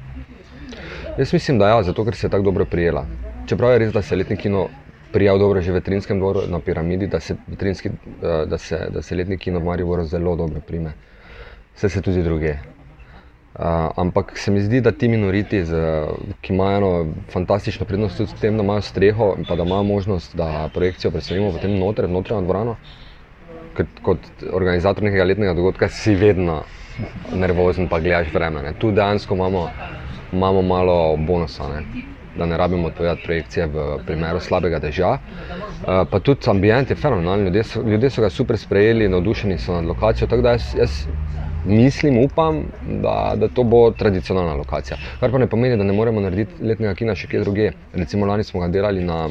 Jaz 1.18 1.34
mislim, 1.36 1.60
da 1.60 1.74
ja, 1.74 1.82
zato 1.82 2.04
ker 2.04 2.16
se 2.16 2.26
je 2.26 2.32
tako 2.32 2.48
dobro 2.48 2.64
prijela. 2.64 3.04
Čeprav 3.46 3.74
je 3.74 3.82
res, 3.84 3.92
da 3.92 4.02
se 4.02 4.16
letni 4.16 4.38
kino 4.40 4.68
prijel 5.14 5.38
dobro 5.38 5.62
že 5.62 5.70
v 5.70 5.80
Trinskem 5.80 6.18
dvoru 6.18 6.50
na 6.50 6.58
piramidi, 6.58 7.06
da 7.06 7.20
se, 7.20 7.36
trinski, 7.58 7.88
eh, 7.88 8.46
da 8.50 8.58
se, 8.58 8.78
da 8.90 9.02
se 9.02 9.14
letni 9.14 9.38
kino 9.38 9.62
v 9.62 9.70
Mariboru 9.70 10.04
zelo 10.04 10.34
dobro 10.36 10.60
prime. 10.60 10.92
Vse 11.74 11.88
se 11.88 12.02
tudi 12.02 12.22
druge. 12.22 12.58
Uh, 13.54 13.62
ampak 13.96 14.34
se 14.38 14.50
mi 14.50 14.58
zdi, 14.60 14.80
da 14.80 14.90
ti 14.90 15.06
minoriti, 15.08 15.60
z, 15.64 15.78
ki 16.42 16.52
imajo 16.52 16.76
eno 16.76 16.90
fantastično 17.30 17.86
prednost 17.86 18.18
tudi 18.18 18.32
v 18.34 18.40
tem, 18.40 18.56
da 18.58 18.64
imajo 18.66 18.82
streho 18.82 19.28
in 19.38 19.46
da 19.46 19.54
imajo 19.62 19.82
možnost, 19.82 20.34
da 20.36 20.68
projekcijo 20.74 21.12
predstavimo 21.14 21.52
v 21.54 21.62
tem 21.62 21.76
noter, 21.78 22.08
v 22.10 22.16
notranjo 22.16 22.42
dvorano, 22.42 22.74
kot, 23.76 24.00
kot 24.02 24.18
organizator 24.50 25.06
nekega 25.06 25.28
letnega 25.30 25.54
dogodka, 25.54 25.88
si 25.88 26.16
vedno 26.18 26.64
nervozen, 27.30 27.86
pa 27.88 28.02
gledaš 28.02 28.34
vreme. 28.34 28.62
Ne. 28.62 28.74
Tu 28.74 28.90
dejansko 28.90 29.38
imamo, 29.38 29.68
imamo 30.34 30.62
malo 30.62 31.16
bonusa, 31.16 31.68
ne. 31.68 32.04
da 32.36 32.46
ne 32.46 32.56
rabimo 32.56 32.86
odpovedati 32.86 33.22
projekcije 33.24 33.66
v 33.66 33.98
primeru 34.06 34.40
slabega 34.40 34.78
dežja. 34.78 35.10
Uh, 35.10 36.02
pa 36.10 36.18
tudi 36.20 36.50
ambient 36.50 36.90
je 36.90 36.96
fenomenalen, 36.96 37.44
ljudje 37.44 37.62
so, 37.64 37.82
ljudje 37.82 38.10
so 38.10 38.22
ga 38.22 38.30
super 38.30 38.58
sprejeli, 38.58 39.08
navdušeni 39.08 39.58
so 39.58 39.72
nad 39.72 39.84
lokacijo. 39.84 40.28
Tako 40.28 40.42
da 40.42 40.50
jaz, 40.50 40.74
jaz 40.78 41.06
mislim, 41.64 42.18
upam, 42.24 42.64
da, 43.02 43.32
da 43.36 43.48
to 43.48 43.62
bo 43.62 43.90
tradicionalna 43.90 44.54
lokacija. 44.54 44.96
Kar 45.20 45.30
pa 45.30 45.38
ne 45.38 45.46
pomeni, 45.46 45.76
da 45.76 45.84
ne 45.84 45.92
moremo 45.92 46.20
narediti 46.20 46.64
letnega 46.64 46.94
kina 46.94 47.14
še 47.14 47.28
kje 47.28 47.40
drugje. 47.40 47.72
Recimo 47.94 48.26
lani 48.26 48.44
smo 48.44 48.60
ga 48.60 48.68
delali 48.68 49.04
na 49.04 49.28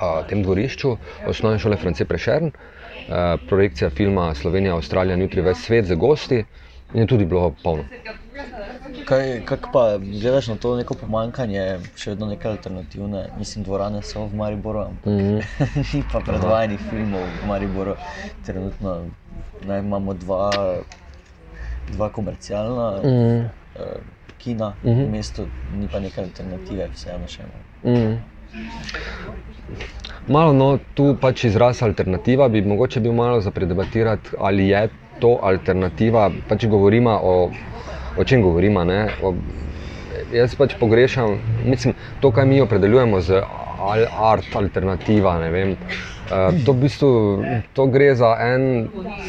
a, 0.00 0.22
tem 0.28 0.42
dvorišču 0.42 0.96
osnovne 1.28 1.58
šole 1.58 1.76
France 1.76 2.04
Prešern, 2.04 2.50
a, 3.08 3.36
projekcija 3.48 3.90
filma 3.90 4.34
Slovenija, 4.34 4.76
Avstralija, 4.76 5.16
jutri 5.16 5.42
ves 5.42 5.64
svet 5.64 5.88
za 5.88 5.94
gosti 5.94 6.44
in 6.94 7.00
je 7.00 7.06
tudi 7.06 7.24
bilo 7.24 7.54
polno. 7.64 7.84
Kaj, 9.04 9.44
kako 9.44 9.70
pa 9.72 9.98
gledaš 9.98 10.46
na 10.48 10.56
to 10.56 10.76
neko 10.76 10.94
pomankanje, 10.94 11.78
še 11.96 12.14
vedno 12.14 12.26
neke 12.26 12.48
alternativne, 12.48 13.26
mislim, 13.38 13.64
dvorane 13.64 14.02
so 14.02 14.24
v 14.26 14.36
Mariboru, 14.36 14.80
ampak 14.80 15.06
mm 15.06 15.18
-hmm. 15.18 15.94
ni 15.94 16.02
pa 16.12 16.20
predvajanih 16.20 16.80
filmov 16.90 17.22
v 17.42 17.48
Mariboru. 17.48 17.96
Trenutno 18.46 19.04
ne, 19.66 19.78
imamo 19.78 20.14
dva 20.14 20.50
dva 21.92 22.08
komercialna 22.08 23.00
mm. 23.04 23.40
uh, 23.40 23.46
kina, 24.38 24.72
mm 24.82 24.90
-hmm. 24.90 25.06
v 25.06 25.10
mestu 25.10 25.46
ni 25.76 25.88
pa 25.88 26.00
neke 26.00 26.20
alternative, 26.20 26.88
vseeno 26.94 27.28
še 27.28 27.42
eno. 27.42 27.96
Mm. 27.96 28.18
Malo, 30.28 30.52
no, 30.52 30.78
tu 30.94 31.16
pač 31.20 31.44
izraz 31.44 31.82
alternativa 31.82 32.48
bi 32.48 32.62
mogoče 32.62 33.00
bil 33.00 33.12
malo 33.12 33.40
za 33.40 33.50
predebatirati, 33.50 34.30
ali 34.38 34.68
je 34.68 34.88
to 35.20 35.38
alternativa. 35.42 36.30
Pač 36.48 36.66
govorimo 36.66 37.20
o, 37.22 37.50
o 38.18 38.24
čem 38.24 38.42
govorimo. 38.42 38.84
O, 39.22 39.34
jaz 40.32 40.54
pač 40.54 40.74
pogrešam, 40.80 41.38
mislim, 41.64 41.94
to, 42.20 42.30
kar 42.30 42.46
mi 42.46 42.60
opredeljujemo 42.60 43.20
z 43.20 43.42
art 44.18 44.56
alternativa. 44.56 45.38
Uh, 46.24 46.56
to, 46.64 46.72
v 46.72 46.80
bistvu, 46.80 47.08
to 47.76 47.86
gre 47.92 48.14
za 48.16 48.32
en 48.40 48.88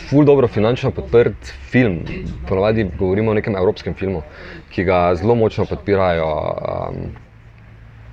ful 0.09 0.25
dobro 0.25 0.47
finančno 0.47 0.93
podprt 0.95 1.51
film. 1.71 1.99
Ponovadi 2.47 2.87
govorimo 2.97 3.31
o 3.31 3.35
nekem 3.35 3.55
evropskem 3.55 3.93
filmu, 3.93 4.23
ki 4.71 4.85
ga 4.87 4.99
zelo 5.19 5.35
močno 5.35 5.65
podpirajo 5.67 6.29
um, 6.31 7.01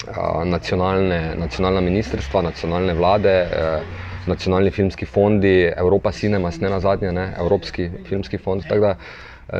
uh, 0.09 0.43
nacionalne, 0.45 1.37
nacionalna 1.39 1.81
ministrstva, 1.81 2.43
nacionalne 2.43 2.97
vlade, 2.99 3.37
uh, 3.47 4.11
nacionalni 4.27 4.71
filmski 4.71 5.07
fondi, 5.07 5.71
Evropa 5.77 6.13
Cinema, 6.13 6.51
ne 6.61 6.71
na 6.71 6.81
zadnje, 6.81 7.13
ne, 7.13 7.35
Evropski 7.39 7.89
filmski 8.09 8.39
fond. 8.39 8.67
Da, 8.67 8.97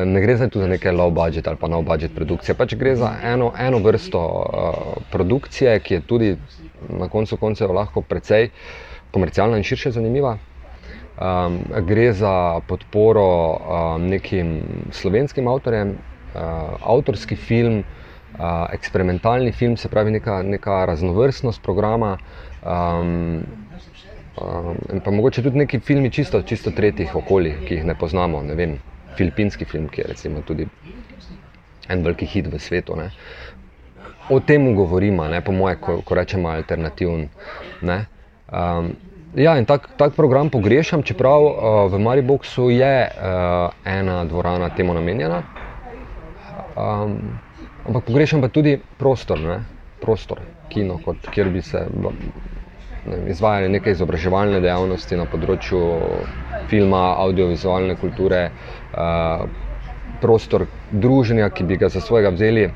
ne 0.05 0.21
gre 0.21 0.35
za 0.35 0.49
neke 0.67 0.91
low 0.91 1.11
budget 1.11 1.47
ali 1.47 1.57
pa 1.57 1.67
no 1.67 1.81
budget 1.81 2.15
produkcije, 2.15 2.55
pač 2.55 2.75
gre 2.75 2.95
za 2.95 3.11
eno, 3.23 3.51
eno 3.59 3.77
vrsto 3.77 4.19
uh, 4.19 5.03
produkcije, 5.11 5.79
ki 5.79 5.93
je 5.93 6.01
tudi 6.01 6.37
na 6.89 7.09
koncu 7.09 7.37
koncev 7.37 7.71
lahko 7.71 8.01
precej 8.01 8.49
komercialna 9.11 9.57
in 9.57 9.63
širše 9.63 9.91
zanimiva. 9.91 10.37
Um, 11.13 11.59
gre 11.85 12.13
za 12.13 12.59
podporo 12.67 13.25
um, 13.25 14.07
nekim 14.09 14.61
slovenskim 14.91 15.47
avtorjem, 15.47 15.93
uh, 16.33 16.41
avtorski 16.81 17.35
film, 17.35 17.83
uh, 18.39 18.65
eksperimentalni 18.73 19.51
film, 19.51 19.77
se 19.77 19.89
pravi 19.89 20.11
neka, 20.11 20.41
neka 20.43 20.85
raznovrstnost 20.85 21.61
programa. 21.61 22.17
Um, 22.65 23.43
um, 24.41 24.81
in 24.93 25.03
pa 25.05 25.11
mogoče 25.11 25.43
tudi 25.43 25.57
neki 25.57 25.79
filmi 25.79 26.09
čisto, 26.09 26.41
čisto 26.41 26.71
tretjih 26.71 27.15
okolij, 27.15 27.59
ki 27.67 27.75
jih 27.75 27.85
ne 27.85 27.95
poznamo. 27.99 28.41
Ne 28.41 28.55
vem, 28.55 28.79
filipinski 29.17 29.65
film, 29.65 29.87
ki 29.89 30.01
je 30.01 30.41
tudi 30.45 30.67
en 31.89 32.03
veliki 32.03 32.25
hit 32.25 32.47
v 32.47 32.59
svetu. 32.59 32.95
Ne. 32.95 33.09
O 34.29 34.39
tem 34.39 34.75
govorimo, 34.75 35.27
ne, 35.27 35.41
po 35.41 35.51
mojem, 35.51 35.79
ko, 35.79 36.01
ko 36.01 36.15
rečemo 36.15 36.49
alternativen. 36.49 37.27
Um, 37.83 38.95
ja, 39.35 39.57
in 39.57 39.65
tak, 39.65 39.89
tak 39.97 40.15
program 40.15 40.49
pogrešam, 40.49 41.03
čeprav 41.03 41.43
uh, 41.43 41.53
v 41.91 41.99
Mariboku 41.99 42.69
je 42.71 42.95
uh, 43.09 43.73
ena 43.85 44.23
dvorana 44.25 44.69
temu 44.69 44.93
namenjena. 44.93 45.43
Um, 46.77 47.39
ampak 47.85 48.07
pogrešam 48.07 48.41
pa 48.41 48.47
tudi 48.47 48.79
prostor, 48.97 49.39
ne? 49.39 49.59
prostor, 50.03 50.39
kino, 50.69 50.97
kot, 50.99 51.29
kjer 51.31 51.49
bi 51.49 51.61
se 51.63 51.85
ne, 53.07 53.17
izvajali 53.31 53.69
neke 53.71 53.93
izobraževalne 53.95 54.59
dejavnosti 54.63 55.15
na 55.15 55.25
področju 55.31 55.79
filma, 56.71 57.03
audiovizualne 57.23 57.95
kulture, 58.01 58.49
prostor 60.21 60.65
druženja, 60.91 61.49
ki 61.49 61.63
bi 61.63 61.77
ga 61.77 61.89
za 61.89 62.01
svojega 62.01 62.29
vzeli 62.29 62.69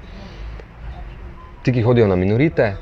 ti, 1.68 1.74
ki 1.74 1.84
hodijo 1.84 2.08
na 2.08 2.16
minorite, 2.16 2.76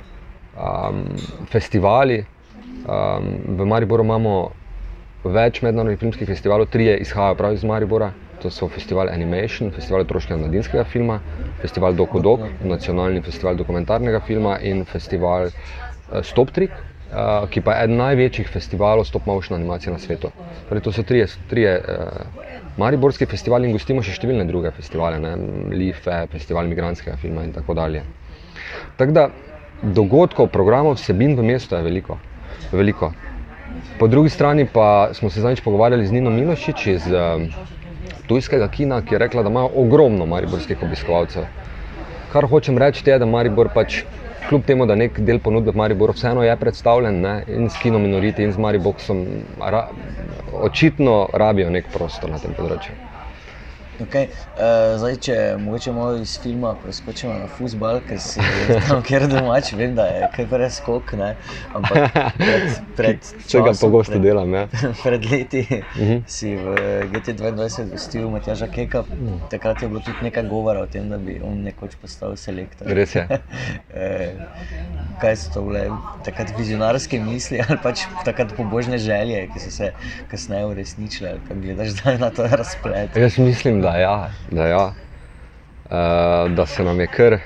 um, 0.54 1.06
festivali. 1.50 2.26
Um, 2.86 3.58
v 3.58 3.66
Mariboru 3.66 4.04
imamo 4.06 4.34
več 5.26 5.64
mednarodnih 5.66 5.98
filmskih 5.98 6.30
festivalov, 6.30 6.70
tri 6.70 6.92
izhajajo 6.94 7.38
prav 7.40 7.56
iz 7.58 7.64
Maribora. 7.66 8.12
To 8.44 8.52
so 8.54 8.68
festival 8.70 9.10
Animation, 9.10 9.72
festival 9.74 10.04
otroškega 10.04 10.38
mladinskega 10.38 10.84
filma, 10.92 11.18
festival 11.64 11.96
Doku 11.98 12.22
Dok, 12.22 12.44
nacionalni 12.62 13.24
festival 13.26 13.58
dokumentarnega 13.58 14.20
filma 14.28 14.60
in 14.62 14.84
festival 14.86 15.50
uh, 15.50 16.22
Stop 16.22 16.54
Trick, 16.54 16.78
uh, 17.12 17.48
ki 17.50 17.62
pa 17.62 17.76
je 17.76 17.88
eden 17.88 17.98
največjih 18.02 18.50
festivalov 18.52 19.06
stop 19.06 19.26
motion 19.26 19.58
animacije 19.58 19.94
na 19.94 20.00
svetu. 20.00 20.32
Torej, 20.70 20.84
to 20.86 20.92
so 20.92 21.04
tri, 21.04 21.24
tri 21.50 21.66
uh, 21.66 21.82
Mariborski 22.78 23.26
festivali 23.26 23.70
in 23.70 23.76
gostimo 23.76 24.04
še 24.04 24.18
številne 24.18 24.46
druge 24.50 24.72
festivale, 24.76 25.20
ne? 25.20 25.36
Life, 25.72 26.12
festival 26.32 26.68
imigranskega 26.68 27.18
filma 27.22 27.46
in 27.48 27.54
tako 27.56 27.76
dalje. 27.78 28.04
Tako 29.00 29.16
da 29.16 29.30
dogodkov, 29.82 30.50
programov, 30.52 30.98
vsebin 31.00 31.36
v 31.36 31.44
mestu 31.54 31.76
je 31.76 31.84
veliko 31.86 32.18
veliko. 32.72 33.12
Po 34.00 34.08
drugi 34.08 34.30
strani 34.30 34.68
pa 34.74 35.10
smo 35.14 35.30
se 35.30 35.42
zadnjič 35.42 35.62
pogovarjali 35.62 36.08
z 36.08 36.12
Nino 36.12 36.30
Milošič 36.30 36.88
iz 36.88 37.08
uh, 37.08 37.42
Tujskega 38.28 38.68
kina, 38.68 39.02
ki 39.02 39.16
je 39.16 39.20
rekla, 39.20 39.44
da 39.44 39.50
imajo 39.50 39.70
ogromno 39.76 40.26
mariborskih 40.26 40.84
obiskovalcev. 40.84 41.44
Kar 42.34 42.48
hočem 42.50 42.78
reči, 42.78 43.04
je, 43.06 43.20
da 43.20 43.26
Maribor 43.26 43.70
pač, 43.74 44.02
kljub 44.50 44.66
temu, 44.66 44.86
da 44.86 44.96
nek 44.96 45.20
del 45.20 45.40
ponudbe 45.40 45.72
v 45.72 45.82
Mariboru 45.82 46.14
vseeno 46.14 46.44
je 46.44 46.56
predstavljen 46.62 47.20
ne, 47.22 47.36
in 47.48 47.70
s 47.70 47.82
kino 47.82 48.00
minoriti 48.00 48.44
in 48.44 48.54
z 48.54 48.62
Maribokom, 48.62 49.26
ra, 49.60 49.88
očitno 50.54 51.28
rabijo 51.34 51.70
nek 51.70 51.92
prostor 51.94 52.30
na 52.30 52.40
tem 52.40 52.54
področju. 52.58 53.15
Okay. 54.02 54.28
Uh, 54.56 54.98
zdaj, 55.00 55.16
če 55.24 55.36
mogoče 55.60 55.92
malo 55.96 56.18
iz 56.20 56.36
filma 56.44 56.74
preskočimo 56.84 57.34
na 57.34 57.48
fusbal, 57.48 58.02
ker 58.08 58.20
si 58.20 58.44
tam 58.88 59.04
kjer 59.06 59.28
domač, 59.32 59.72
vem, 59.78 59.96
da 59.96 60.08
je 60.10 60.30
kar 60.36 60.50
preskok. 60.52 61.14
Ne? 61.20 61.32
Ampak 61.78 62.18
pred, 62.38 62.80
pred 62.98 63.30
če 63.52 63.64
ga 63.64 63.76
pogosto 63.80 64.20
delam. 64.20 64.54
Ja. 64.54 64.66
pred 65.06 65.26
leti 65.32 65.64
uh 65.70 66.02
mhm. 66.02 66.12
-huh. 66.12 66.24
si 66.28 66.56
v 66.56 66.76
GT22 67.14 67.90
gostil 67.92 68.30
Matjaža 68.30 68.68
Keka. 68.68 69.00
Uh 69.00 69.08
-huh. 69.08 69.40
Takrat 69.50 69.82
je 69.82 69.88
bilo 69.88 70.00
tudi 70.00 70.18
nekaj 70.22 70.44
govora 70.48 70.82
o 70.82 70.86
tem, 70.86 71.10
da 71.10 71.18
bi 71.18 71.42
on 71.44 71.64
nekoč 71.64 71.96
postal 72.02 72.36
selektor. 72.36 72.88
Res 72.88 73.16
je. 73.16 73.28
Eh, 73.96 74.32
kaj 75.22 75.36
so 75.36 75.54
to 75.54 75.62
bile 75.62 75.90
takrat 76.26 76.52
vizionarske 76.58 77.20
misli 77.20 77.62
ali 77.70 77.78
pač 77.84 78.04
takrat 78.26 78.54
pobožne 78.58 78.98
želje, 78.98 79.48
ki 79.54 79.60
so 79.60 79.72
se 79.72 79.92
kasneje 80.32 80.66
uresničile, 80.66 81.36
kaj 81.48 81.58
gledaš 81.62 81.88
zdaj 81.88 82.18
na 82.18 82.30
to 82.30 82.48
razplet? 82.48 83.16
Jaz 83.16 83.38
mislim, 83.38 83.82
da 83.86 83.98
ja. 84.02 84.18
Da 84.52 84.68
ja. 84.74 84.86
uh, 85.86 86.52
da 86.52 86.66
se 86.66 86.84
nam 86.84 87.00
je 87.00 87.08
kar 87.08 87.40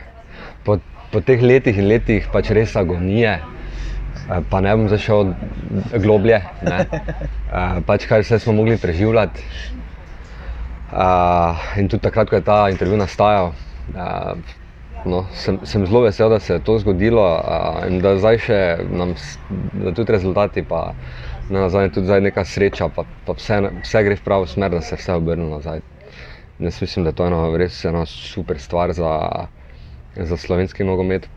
po, 0.64 0.78
po 1.12 1.22
teh 1.22 1.42
letih 1.44 1.78
in 1.78 1.88
letih 1.88 2.28
pač 2.34 2.52
res 2.56 2.76
agonije. 2.80 3.40
Uh, 4.30 4.40
pa 4.50 4.62
ne 4.62 4.76
bom 4.78 4.88
zašel 4.90 5.34
globlje, 5.98 6.40
uh, 6.40 7.80
pač 7.90 8.06
kar 8.10 8.24
vse 8.24 8.40
smo 8.40 8.54
mogli 8.54 8.78
preživljati. 8.78 9.44
Uh, 10.90 11.60
in 11.78 11.90
tudi 11.90 12.02
takrat, 12.02 12.30
ko 12.30 12.38
je 12.38 12.46
ta 12.46 12.64
intervju 12.70 12.98
nastajal, 12.98 13.52
uh, 13.94 14.56
no, 15.06 15.26
sem, 15.38 15.60
sem 15.70 15.86
zelo 15.86 16.02
vesel, 16.08 16.32
da 16.34 16.40
se 16.42 16.56
je 16.56 16.64
to 16.66 16.80
zgodilo 16.82 17.26
uh, 17.38 17.84
in 17.86 18.00
da 18.02 18.16
zdaj 18.18 18.42
še 18.48 18.60
nam, 18.90 19.14
da 19.84 19.94
tudi 19.94 20.18
rezultati, 20.18 20.66
pa 20.66 20.96
na 21.50 21.68
nazadnje 21.68 21.94
tudi 22.00 22.20
neka 22.26 22.46
sreča, 22.46 22.90
pa, 22.94 23.06
pa 23.26 23.38
vse, 23.38 23.62
vse 23.84 24.04
gre 24.06 24.18
v 24.18 24.26
pravo 24.26 24.50
smer, 24.50 24.74
da 24.74 24.82
se 24.82 24.98
vse 24.98 25.18
obrne 25.18 25.46
nazaj. 25.50 25.86
Jaz 26.60 26.82
mislim, 26.82 27.06
da 27.06 27.12
to 27.12 27.24
je 27.24 27.28
ena 27.28 27.58
res 27.58 27.86
ena 27.86 28.06
super 28.06 28.60
stvar 28.60 28.92
za, 28.94 29.12
za 30.16 30.38
slovenski 30.38 30.84
nogomet. 30.84 31.30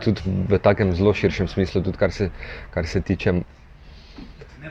Tudi 0.00 0.20
v 0.48 0.58
takem 0.58 0.92
zelo 0.92 1.14
širšem 1.14 1.48
smislu, 1.48 1.80
tudi 1.82 1.98
kar 1.98 2.12
se, 2.12 2.28
kar 2.70 2.86
se 2.86 3.00
tiče 3.00 3.32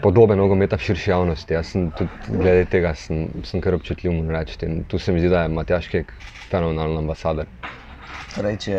podobe 0.01 0.35
nogometa 0.35 0.77
v 0.77 0.81
širši 0.81 1.09
javnosti. 1.11 1.53
Jaz 1.53 1.67
sem 1.67 1.89
tudi 1.91 2.11
glede 2.29 2.65
tega 2.65 2.93
sem, 2.95 3.25
sem 3.43 3.61
kar 3.61 3.73
občutljiv 3.73 4.13
in 4.13 4.29
reči. 4.29 4.57
Tu 4.87 4.99
se 4.99 5.11
mi 5.11 5.19
zdi, 5.19 5.29
da 5.29 5.41
je 5.43 5.49
Matjaš 5.49 5.87
Kek 5.87 6.13
fenomenalen 6.49 6.97
ambasador. 6.97 7.49
Torej, 8.35 8.57
če, 8.57 8.77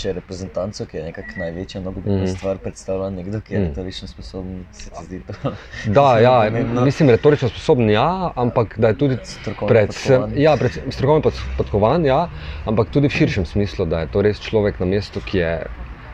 če 0.00 0.14
reprezentanco, 0.16 0.86
ki 0.88 0.98
je 0.98 1.04
nekako 1.10 1.40
največja 1.42 1.82
nogometna 1.84 2.22
mm. 2.24 2.32
stvar, 2.34 2.60
predstavlja 2.62 3.10
nekdo, 3.14 3.40
ki 3.44 3.54
je 3.54 3.60
mm. 3.60 3.68
retorično 3.70 4.08
sposoben, 4.08 4.62
se 4.76 4.90
ti 4.90 5.04
zdi 5.08 5.20
to? 5.28 5.52
Da, 5.98 6.06
ja, 6.22 6.34
mislim, 6.88 7.12
retorično 7.16 7.50
sposoben, 7.52 7.90
ja, 7.92 8.32
ampak 8.40 8.78
da 8.80 8.92
je 8.92 8.98
tudi 9.04 9.20
predvsem 9.66 10.32
ja, 10.40 10.56
pred, 10.60 10.80
strokovno 10.88 11.32
podkovan, 11.58 12.06
ja, 12.08 12.24
ampak 12.70 12.92
tudi 12.94 13.12
v 13.12 13.18
širšem 13.20 13.46
smislu, 13.46 13.88
da 13.90 14.04
je 14.04 14.12
to 14.14 14.24
res 14.24 14.40
človek 14.42 14.80
na 14.80 14.88
mestu, 14.90 15.22
ki 15.24 15.42
je 15.42 15.54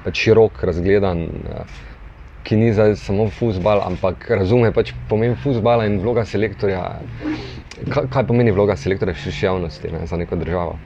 pač 0.07 0.23
širok, 0.27 0.63
razgledan. 0.71 1.27
Ki 2.47 2.55
ni 2.55 2.71
zdaj 2.71 2.95
samo 3.01 3.27
futbol, 3.35 3.81
ampak 3.83 4.29
razume 4.31 4.71
pač 4.75 4.93
pomen 5.11 5.35
futbola 5.43 5.89
in 5.89 5.99
vloga 5.99 6.23
selektorja. 6.23 6.85
Kaj, 7.91 8.07
kaj 8.15 8.27
pomeni 8.29 8.55
vloga 8.55 8.77
selektorja 8.79 9.17
v 9.17 9.23
širši 9.25 9.47
javnosti 9.49 9.91
ne, 9.91 10.05
za 10.07 10.19
neko 10.21 10.39
državo? 10.39 10.77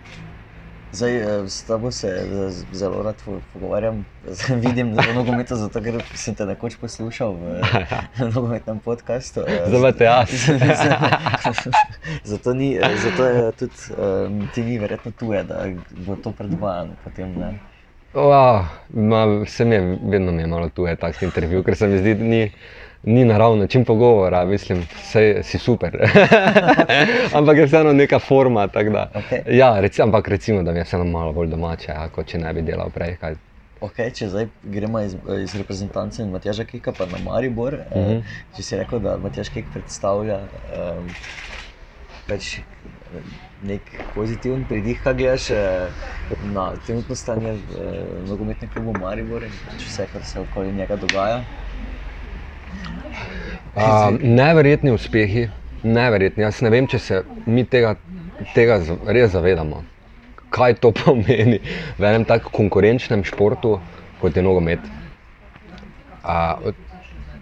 Zdaj, 0.92 1.16
eh, 1.16 1.48
s 1.48 1.64
tabo 1.64 1.90
se 1.90 2.08
eh, 2.08 2.50
zelo 2.72 3.02
rad 3.02 3.22
pogovarjam. 3.52 4.04
Vidim, 4.66 4.94
da 4.94 5.02
je 5.02 5.14
nogomet, 5.14 5.48
zato 5.48 5.82
ker 5.82 6.00
sem 6.14 6.34
te 6.34 6.46
nekoč 6.46 6.76
poslušal 6.80 7.36
v 7.38 7.60
nogometnem 8.34 8.80
podkastu. 8.82 9.44
Eh, 9.46 9.70
Zdaj 9.70 9.92
te 9.92 10.04
jaz. 10.04 10.28
zato, 12.32 12.54
ni, 12.54 12.74
zato 12.96 13.24
je 13.24 13.52
tudi 13.52 13.74
um, 13.94 14.48
ti 14.54 14.62
ni 14.62 14.78
verjetno 14.78 15.12
tuje, 15.12 15.44
da 15.44 15.64
bo 15.90 16.16
to 16.16 16.32
predvajano. 16.32 16.98
Potem, 17.04 17.38
wow, 18.14 18.66
ma, 18.90 19.46
se 19.46 19.64
mi 19.64 19.74
je 19.74 19.98
vedno 20.02 20.32
mi 20.32 20.42
je 20.42 20.46
malo 20.46 20.68
tuje, 20.68 20.96
tak 20.96 21.22
intervju, 21.22 21.62
ker 21.62 21.76
se 21.76 21.86
mi 21.86 21.98
zdi, 21.98 22.14
da 22.14 22.24
ni 22.24 22.42
ni 23.02 23.24
naravno, 23.24 23.66
čim 23.66 23.84
pogovora, 23.84 24.44
mislim, 24.44 24.78
da 25.14 25.42
si 25.42 25.58
super. 25.58 25.96
ampak 27.38 27.56
je 27.56 27.66
vseeno 27.66 27.92
neka 27.92 28.18
forma. 28.18 28.68
Okay. 28.68 29.42
Ja, 29.56 29.80
rec, 29.80 29.98
ampak 30.00 30.28
recimo, 30.28 30.62
da 30.62 30.72
mi 30.72 30.78
je 30.78 30.84
vseeno 30.84 31.04
malo 31.04 31.32
bolj 31.32 31.48
domače, 31.48 31.92
ja, 31.92 32.08
kot 32.08 32.26
če 32.26 32.38
ne 32.38 32.52
bi 32.52 32.62
delal 32.62 32.90
prej. 32.90 33.16
Kaj. 33.20 33.34
Okay, 33.80 34.12
če 34.12 34.28
zdaj 34.28 34.48
gremo 34.62 35.00
iz, 35.00 35.14
iz 35.40 35.54
reprezentance 35.56 36.20
in 36.22 36.30
Matjaža 36.30 36.66
Kika, 36.68 36.92
pa 36.92 37.06
na 37.08 37.18
Maribor, 37.24 37.74
uh 37.74 37.80
-huh. 37.80 38.02
eh, 38.02 38.08
mhm. 38.08 38.20
če 38.56 38.62
si 38.62 38.76
rekel, 38.76 39.00
da 39.00 39.16
Matjaž 39.16 39.48
Kik 39.48 39.72
predstavlja 39.72 40.40
um, 40.40 41.08
več. 42.28 42.60
Nek 43.62 43.80
pozitiven 44.14 44.64
pridih, 44.64 45.00
kaj 45.04 45.14
gledaš 45.14 45.50
eh, 45.50 45.88
na 46.52 46.72
trenutno 46.86 47.14
stanje 47.14 47.52
v 47.52 47.58
eh, 47.58 48.28
nogometnem 48.28 48.70
klubu 48.70 48.92
Maribor 49.00 49.42
in 49.44 49.52
vse, 49.78 50.06
kar 50.12 50.24
se 50.24 50.40
okoli 50.40 50.72
njega 50.72 50.96
dogaja. 50.96 51.44
Uh, 53.70 54.18
neverjetni 54.22 54.90
uspehi, 54.90 55.46
neverjetni. 55.82 56.42
Jaz 56.42 56.60
ne 56.64 56.72
vem, 56.74 56.88
če 56.90 56.98
se 56.98 57.20
mi 57.46 57.64
tega, 57.64 57.94
tega 58.54 58.80
res 59.06 59.30
zavedamo, 59.34 59.84
kaj 60.50 60.80
to 60.82 60.90
pomeni 61.00 61.60
v 61.98 62.08
enem 62.10 62.26
tako 62.28 62.52
konkurenčnem 62.56 63.24
športu, 63.24 63.78
kot 64.20 64.36
je 64.36 64.44
nogomet. 64.44 64.82
Uh, 66.20 66.74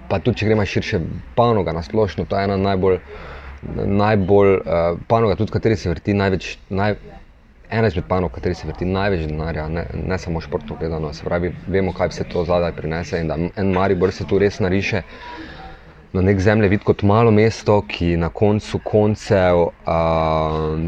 pa 0.09 0.21
tudi, 0.21 0.39
če 0.41 0.51
gremo 0.51 0.67
širše, 0.69 1.01
panoga 1.37 1.75
na 1.77 1.83
splošno, 1.83 2.29
to 2.29 2.37
je 2.39 2.49
ena 2.49 2.61
najbolj, 2.61 3.01
najbolj 3.89 4.55
uh, 4.59 5.01
panoga, 5.09 5.37
tudi 5.41 5.55
kateri 5.57 5.81
se 5.81 5.91
vrti 5.91 6.15
največ. 6.17 6.53
Naj, 6.71 6.99
Ena 7.71 7.87
izmed 7.87 8.05
panog, 8.09 8.33
kateri 8.33 8.55
se 8.55 8.67
vrti 8.67 8.87
največ 8.89 9.27
denarja, 9.29 9.67
ne, 9.69 9.85
ne 10.07 10.19
samo 10.19 10.41
športno 10.41 10.77
gledano, 10.81 11.13
se 11.13 11.25
pravi, 11.25 11.53
vemo, 11.69 11.93
kaj 11.93 12.09
vse 12.09 12.25
to 12.33 12.45
zadaj 12.49 12.73
prinese 12.73 13.21
in 13.21 13.29
da 13.29 13.37
en 13.37 13.73
Maribor 13.73 14.13
se 14.13 14.25
tu 14.25 14.39
res 14.39 14.61
nariše 14.61 15.03
na 16.13 16.23
nek 16.25 16.41
zemljevid 16.41 16.81
kot 16.89 17.03
malo 17.05 17.31
mesto, 17.31 17.83
ki 17.89 18.17
na 18.17 18.31
koncu 18.33 18.81
koncev 18.85 19.61
uh, 19.61 20.87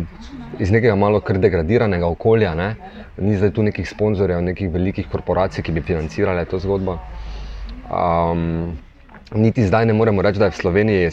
iz 0.59 0.73
nekega 0.73 0.97
malo 0.97 1.21
kar 1.21 1.39
degradiranega 1.39 2.09
okolja, 2.09 2.55
ne? 2.57 2.75
ni 3.21 3.37
zdaj 3.37 3.53
tu 3.53 3.63
nekih 3.63 3.89
sponzorjev, 3.89 4.41
nekih 4.43 4.71
velikih 4.73 5.09
korporacij, 5.13 5.65
ki 5.65 5.75
bi 5.77 5.85
financirale 5.85 6.47
to 6.49 6.59
zgodbo. 6.59 6.97
Um, 7.91 8.79
niti 9.35 9.67
zdaj 9.67 9.87
ne 9.87 9.93
moremo 9.93 10.23
reči, 10.25 10.41
da 10.41 10.49
je 10.49 10.57
v 10.57 10.61
Sloveniji 10.63 11.11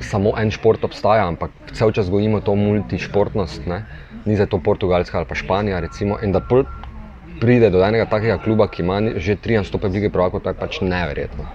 samo 0.00 0.36
en 0.38 0.54
šport 0.54 0.84
obstaja, 0.84 1.26
ampak 1.26 1.50
vse 1.72 1.90
čas 1.98 2.10
gojimo 2.10 2.40
to 2.40 2.54
multišportnost, 2.54 3.66
ne? 3.66 3.82
Ni 4.24 4.36
za 4.36 4.46
to 4.46 4.58
Portugalska 4.58 5.18
ali 5.18 5.26
pa 5.28 5.34
Španija. 5.34 5.80
Recimo, 5.80 6.18
in 6.22 6.32
da 6.32 6.40
pride 7.40 7.70
do 7.70 7.82
enega 7.84 8.06
takega 8.06 8.38
kluba, 8.38 8.68
ki 8.70 8.82
ima 8.82 9.00
že 9.16 9.36
300 9.36 9.64
stopnjev 9.68 9.92
lige, 9.92 10.10
pravko, 10.10 10.40
to 10.40 10.50
je 10.50 10.58
pač 10.58 10.80
neverjetno. 10.80 11.46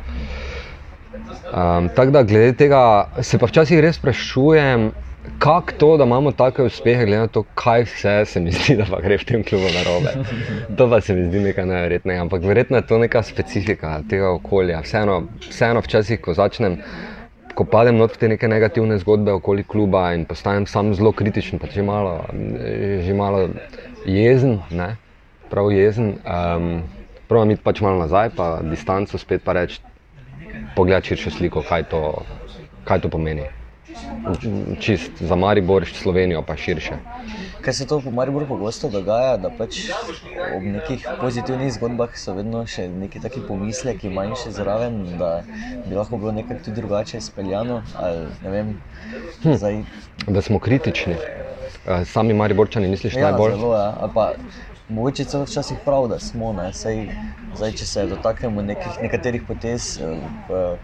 Um, 1.47 1.89
tako 1.95 2.12
da, 2.12 2.23
glede 2.27 2.53
tega, 2.60 2.80
se 3.23 3.39
pa 3.39 3.47
včasih 3.47 3.80
res 3.80 3.95
sprašujem, 3.95 4.89
kako 5.39 5.71
to, 5.80 5.89
da 5.97 6.03
imamo 6.03 6.32
take 6.36 6.63
uspehe, 6.63 7.06
glede 7.06 7.21
na 7.21 7.27
to, 7.32 7.43
kaj 7.56 7.86
vse 7.88 8.15
se 8.25 8.39
mi 8.43 8.51
zdi, 8.51 8.75
da 8.80 8.88
pa 8.89 8.99
gre 9.03 9.17
v 9.17 9.27
tem 9.27 9.43
klubu 9.47 9.71
na 9.71 9.84
robe. 9.88 10.13
To 10.77 10.89
pa 10.91 11.01
se 11.01 11.15
mi 11.15 11.27
zdi 11.30 11.45
nekaj 11.47 11.65
neverjetnega, 11.65 12.21
ampak 12.21 12.43
verjetno 12.43 12.82
je 12.82 12.88
to 12.88 12.99
neka 12.99 13.23
specifika 13.23 14.01
tega 14.10 14.32
okolja. 14.36 14.82
Vseeno, 14.84 15.21
vseeno 15.49 15.84
včasih, 15.86 16.21
ko 16.21 16.36
začnem. 16.36 16.82
Ko 17.58 17.65
padem 17.65 17.98
not 17.98 18.13
v 18.13 18.22
te 18.22 18.28
neke 18.30 18.46
negativne 18.46 19.00
zgodbe 19.02 19.34
okoli 19.34 19.65
kluba 19.65 20.12
in 20.13 20.28
postanem 20.30 20.70
sam 20.70 20.93
zelo 20.93 21.10
kritičen, 21.10 21.58
pa 21.58 21.65
že 21.65 21.82
malo, 21.82 22.22
že 23.02 23.13
malo 23.17 23.50
jezen, 24.06 24.62
ne? 24.70 24.93
prav 25.50 25.72
jezen, 25.74 26.20
um, 26.22 26.84
pravim 27.26 27.56
iti 27.56 27.63
pač 27.65 27.82
malo 27.82 28.04
nazaj, 28.04 28.30
pa 28.38 28.62
distanco 28.62 29.17
spet 29.17 29.41
pa 29.41 29.58
reči, 29.58 29.82
pogledati 30.76 31.15
širšo 31.15 31.34
sliko, 31.34 31.65
kaj 31.65 31.89
to, 31.89 32.02
kaj 32.86 33.02
to 33.02 33.10
pomeni. 33.10 33.48
Čist 34.80 35.12
za 35.20 35.36
Maribor, 35.36 35.86
Slovenijo 35.86 36.42
pa 36.42 36.58
širše. 36.58 36.98
Kaj 37.62 37.74
se 37.74 37.88
to 37.88 37.98
v 38.00 38.14
Mariboru 38.14 38.46
pogosto 38.48 38.90
dogaja, 38.90 39.38
da 39.38 39.50
pač 39.50 39.80
ob 40.56 40.64
nekih 40.64 41.08
pozitivnih 41.22 41.74
zgodbah 41.74 42.14
so 42.16 42.36
vedno 42.38 42.66
še 42.68 42.88
neki 42.88 43.20
taki 43.24 43.42
pomisleki, 43.48 44.10
manjši 44.14 44.54
zraven, 44.56 45.02
da 45.20 45.32
bi 45.88 45.96
lahko 45.96 46.18
bilo 46.18 46.32
nekaj 46.32 46.62
tudi 46.64 46.82
drugače 46.82 47.18
izpeljano. 47.18 47.82
Hm. 49.44 49.58
Da 50.28 50.42
smo 50.42 50.60
kritični. 50.60 51.18
Sami 52.06 52.34
Mariborčani, 52.34 52.88
misliš, 52.88 53.16
ja, 53.16 53.32
najbolj? 53.32 53.56
Zelo, 53.56 53.76
ja. 53.76 54.32
Mogoče 54.90 55.24
celo 55.24 55.44
včasih 55.44 55.78
prav, 55.86 56.08
da 56.08 56.20
smo. 56.20 56.54
Sej, 56.74 57.10
zdaj, 57.56 57.72
če 57.80 57.86
se 57.86 58.06
dotaknemo 58.08 58.62
nekih, 58.62 59.02
nekaterih 59.04 59.44
potez 59.48 59.98
eh, 60.00 60.78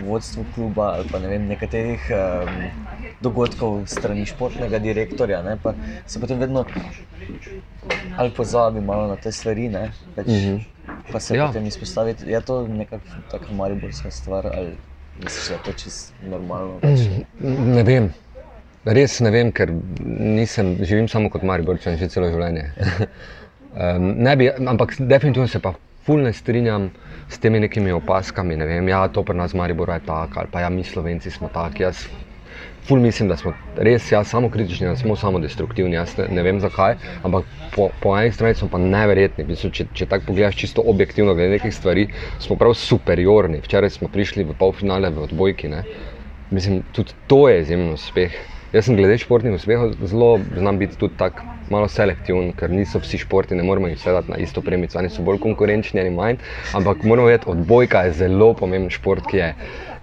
vodstvu 0.00 0.44
kluba 0.54 0.88
ali 0.94 1.08
pa 1.12 1.18
ne 1.18 1.28
vem, 1.28 1.46
nekaterih 1.48 2.10
um, 2.10 2.62
dogodkov 3.20 3.86
strani 3.86 4.26
športnega 4.26 4.78
direktorja, 4.78 5.42
ne, 5.42 5.56
pa 5.62 5.74
se 6.06 6.20
potem 6.20 6.38
vedno 6.38 6.64
ali 8.16 8.30
pozabi 8.30 8.80
malo 8.80 9.08
na 9.08 9.16
te 9.16 9.32
stvari. 9.32 9.68
Ne, 9.68 9.90
peč, 10.16 10.26
mm 10.26 10.32
-hmm. 10.32 10.64
Pa 11.12 11.20
se 11.20 11.36
ja. 11.36 11.46
potem 11.46 11.66
izpostavi, 11.66 12.14
da 12.14 12.30
je 12.30 12.40
to 12.40 12.66
nekakšna 12.68 13.56
mariborska 13.56 14.10
stvar 14.10 14.46
ali 14.46 14.76
misliš, 15.22 15.48
da 15.48 15.54
je 15.54 15.60
to 15.64 15.72
čisto 15.72 16.12
normalno. 16.28 16.78
Peč. 16.80 17.00
Ne 17.40 17.82
vem. 17.82 18.12
Res 18.84 19.20
ne 19.20 19.30
vem, 19.30 19.52
ker 19.52 19.72
nisem, 20.04 20.76
živim 20.84 21.08
samo 21.08 21.30
kot 21.30 21.42
Mariborčan 21.42 21.96
že 21.96 22.08
celo 22.08 22.28
življenje. 22.28 22.66
um, 23.96 24.10
bi, 24.38 24.50
ampak 24.66 24.94
definitivno 24.98 25.48
se 25.48 25.58
pa 25.58 25.72
fulno 26.06 26.32
strinjam 26.32 26.90
s 27.28 27.38
temi 27.38 27.60
nekimi 27.60 27.92
opaskami. 27.92 28.56
Ne 28.56 28.66
vem, 28.66 28.88
ja, 28.88 29.08
to 29.08 29.22
pri 29.22 29.36
nas 29.36 29.54
v 29.54 29.62
Mariboru 29.62 29.92
je 29.92 30.04
tako, 30.06 30.40
ali 30.40 30.48
pa 30.52 30.60
ja, 30.60 30.70
mi 30.70 30.84
Slovenci 30.84 31.30
smo 31.30 31.48
taki. 31.48 31.82
Jaz 31.82 32.06
ful 32.84 33.00
mislim, 33.00 33.28
da 33.28 33.36
smo 33.36 33.52
res 33.76 34.12
ja, 34.12 34.24
samo 34.24 34.50
kritični, 34.50 34.86
da 34.86 34.96
smo 34.96 35.16
samo 35.16 35.40
destruktivni. 35.40 35.96
Jaz 35.96 36.16
ne, 36.18 36.28
ne 36.30 36.42
vem 36.42 36.60
zakaj, 36.60 36.96
ampak 37.22 37.48
po, 37.74 37.88
po 38.02 38.16
eni 38.18 38.32
strani 38.32 38.54
smo 38.54 38.68
pa 38.68 38.78
neverjetni. 38.78 39.44
Mislim, 39.48 39.72
če 39.72 39.88
če 39.92 40.06
tako 40.06 40.32
pogledaš 40.32 40.60
čisto 40.60 40.84
objektivno, 40.86 41.34
glede 41.34 41.56
nekih 41.56 41.74
stvari, 41.74 42.08
smo 42.38 42.56
prav 42.60 42.76
superiorni. 42.78 43.62
Včeraj 43.64 43.96
smo 43.96 44.12
prišli 44.12 44.44
v 44.44 44.58
polfinale 44.58 45.10
v 45.10 45.24
odbojki. 45.24 45.72
Ne? 45.72 45.84
Mislim, 46.50 46.82
tudi 46.92 47.16
to 47.26 47.48
je 47.48 47.62
izjemen 47.62 47.94
uspeh 47.96 48.36
Jaz 48.74 48.88
sem 48.88 48.96
glede 48.98 49.14
športnih 49.22 49.54
uspehov 49.54 49.92
zelo 50.02 50.40
znam 50.58 50.78
biti 50.78 50.96
tudi 50.98 51.14
tako 51.16 51.44
malo 51.70 51.88
selektiven, 51.88 52.52
ker 52.58 52.70
niso 52.70 53.00
vsi 53.00 53.18
športi, 53.22 53.56
ne 53.56 53.62
moremo 53.62 53.88
jih 53.88 53.98
sedati 54.00 54.30
na 54.30 54.36
isto 54.36 54.62
premico, 54.62 54.98
oni 54.98 55.10
so 55.10 55.22
bolj 55.22 55.40
konkurenčni, 55.40 56.00
ali 56.00 56.10
manj. 56.10 56.38
Ampak 56.74 57.04
moramo 57.04 57.28
vedeti, 57.28 57.50
odbojka 57.50 58.04
je 58.06 58.12
zelo 58.20 58.52
pomemben 58.54 58.90
šport, 58.90 59.26
ki 59.30 59.36
je, 59.36 59.50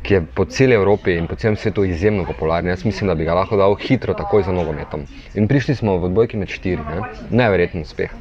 ki 0.01 0.13
je 0.13 0.21
po 0.35 0.45
celi 0.45 0.75
Evropi 0.75 1.15
in 1.17 1.27
po 1.27 1.35
celem 1.35 1.55
svetu 1.55 1.85
izjemno 1.85 2.25
popularen. 2.25 2.69
Jaz 2.69 2.85
mislim, 2.85 3.07
da 3.07 3.15
bi 3.15 3.25
ga 3.25 3.37
lahko 3.37 3.57
dal 3.57 3.75
hitro, 3.75 4.13
takoj 4.17 4.43
za 4.43 4.51
nogometom. 4.55 5.05
In 5.35 5.47
prišli 5.47 5.75
smo 5.75 5.97
v 5.97 6.09
odbojki 6.09 6.37
med 6.41 6.49
štiri, 6.49 6.81
ne? 6.81 7.01
neverjeten 7.29 7.85
uspeh. 7.85 8.13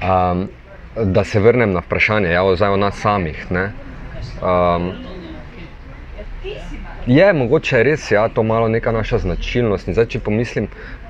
Um, 0.00 0.48
da 0.94 1.24
se 1.24 1.40
vrnem 1.40 1.72
na 1.72 1.80
vprašanje, 1.80 2.30
ja, 2.30 2.44
o 2.44 2.76
nas 2.76 3.00
samih. 3.00 3.46
Um, 3.50 4.92
je 7.06 7.32
mogoče 7.32 7.82
res, 7.82 8.10
ja, 8.10 8.28
to 8.28 8.42
malo 8.42 8.68
neka 8.68 8.92
naša 8.92 9.18
značilnost. 9.18 9.88
Zdaj, 9.92 10.06
če 10.06 10.20
pomislim 10.24 10.68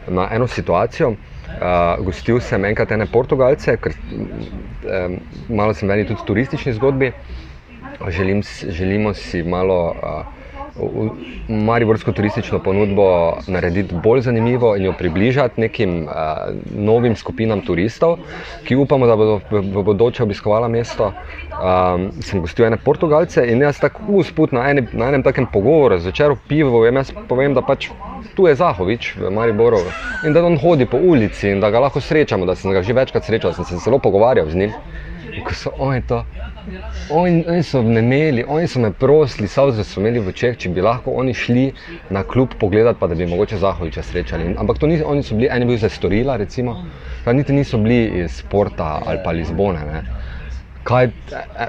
na 0.09 0.29
eno 0.33 0.47
situacijo, 0.47 1.11
uh, 1.11 2.05
gostil 2.05 2.41
sem 2.41 2.65
enkrat 2.65 2.93
ene 2.93 3.07
Portugalce, 3.07 3.77
ker 3.77 3.97
um, 4.13 5.19
malo 5.49 5.75
sem 5.75 5.89
meni 5.89 6.07
tudi 6.07 6.27
turistični 6.27 6.73
zgodbi. 6.73 7.13
Želim, 8.09 8.43
želimo 8.69 9.15
si 9.15 9.43
malo. 9.43 9.95
Uh, 10.03 10.44
Mariborsko 11.49 12.13
turistično 12.13 12.59
ponudbo 12.59 13.05
narediti 13.47 13.95
bolj 14.03 14.21
zanimivo 14.21 14.77
in 14.77 14.85
jo 14.85 14.95
približati 14.99 15.61
nekim 15.61 16.03
uh, 16.03 16.11
novim 16.75 17.17
skupinam 17.17 17.61
turistov, 17.61 18.17
ki 18.67 18.77
upamo, 18.77 19.07
da 19.07 19.17
bodo 19.17 19.41
v, 19.51 19.83
bodoče 19.83 20.23
obiskovala 20.23 20.69
mesto. 20.69 21.13
Um, 21.55 22.09
sem 22.23 22.41
gostil 22.43 22.67
ene 22.67 22.77
Portugalce 22.77 23.47
in 23.47 23.63
jaz 23.63 23.79
tako 23.79 24.19
usput 24.19 24.53
na, 24.53 24.67
eni, 24.71 24.83
na 24.93 25.13
enem 25.13 25.23
takem 25.23 25.47
pogovoru, 25.47 26.01
zvečer 26.03 26.35
v 26.35 26.43
pivu, 26.49 26.83
jaz 26.91 27.15
povem, 27.29 27.55
da 27.55 27.63
pač 27.63 27.91
tu 28.35 28.49
je 28.51 28.57
Zahovič 28.59 29.15
v 29.21 29.31
Mariboru 29.31 29.79
in 30.27 30.35
da 30.35 30.43
on 30.43 30.59
hodi 30.59 30.87
po 30.91 30.99
ulici 30.99 31.53
in 31.53 31.61
da 31.61 31.71
ga 31.71 31.87
lahko 31.87 32.01
srečamo, 32.01 32.47
da 32.47 32.59
sem 32.59 32.73
ga 32.75 32.83
že 32.83 32.93
večkrat 32.93 33.25
srečal, 33.25 33.55
sem 33.55 33.65
se 33.65 33.79
zelo 33.85 33.99
pogovarjal 33.99 34.51
z 34.51 34.65
njim. 34.65 34.73
Ko 35.43 35.55
so 35.55 35.71
oni 35.79 36.03
to 36.07 36.25
Oni, 37.11 37.45
oni 37.49 37.63
so 37.63 37.83
me 37.83 38.01
imeli, 38.01 38.45
oni 38.49 38.69
so 38.69 38.81
me 38.81 38.91
prosili, 38.93 39.49
salze 39.49 39.85
so 39.85 40.01
imeli 40.01 40.21
v 40.21 40.33
očeh, 40.33 40.57
če 40.57 40.71
bi 40.73 40.81
lahko 40.85 41.13
oni 41.21 41.35
šli 41.37 41.65
na 42.15 42.23
klub 42.25 42.55
pogledati, 42.61 42.99
pa 43.01 43.09
da 43.11 43.15
bi 43.15 43.27
mogoče 43.29 43.59
Zahoviča 43.61 44.03
srečali. 44.03 44.55
Ampak 44.59 44.81
to 44.81 44.89
ni, 44.89 45.03
oni 45.03 45.23
so 45.23 45.37
bili, 45.37 45.51
eni 45.53 45.69
bil 45.69 45.77
za 45.79 45.91
storila, 45.93 46.39
recimo, 46.41 46.79
pa 47.25 47.37
niti 47.37 47.53
niso 47.53 47.79
bili 47.79 48.25
iz 48.25 48.41
Porta 48.51 49.03
ali 49.05 49.21
pa 49.25 49.37
Lizbone. 49.37 49.85
Ne. 49.93 50.03
Kaj 50.89 51.05
e, 51.05 51.13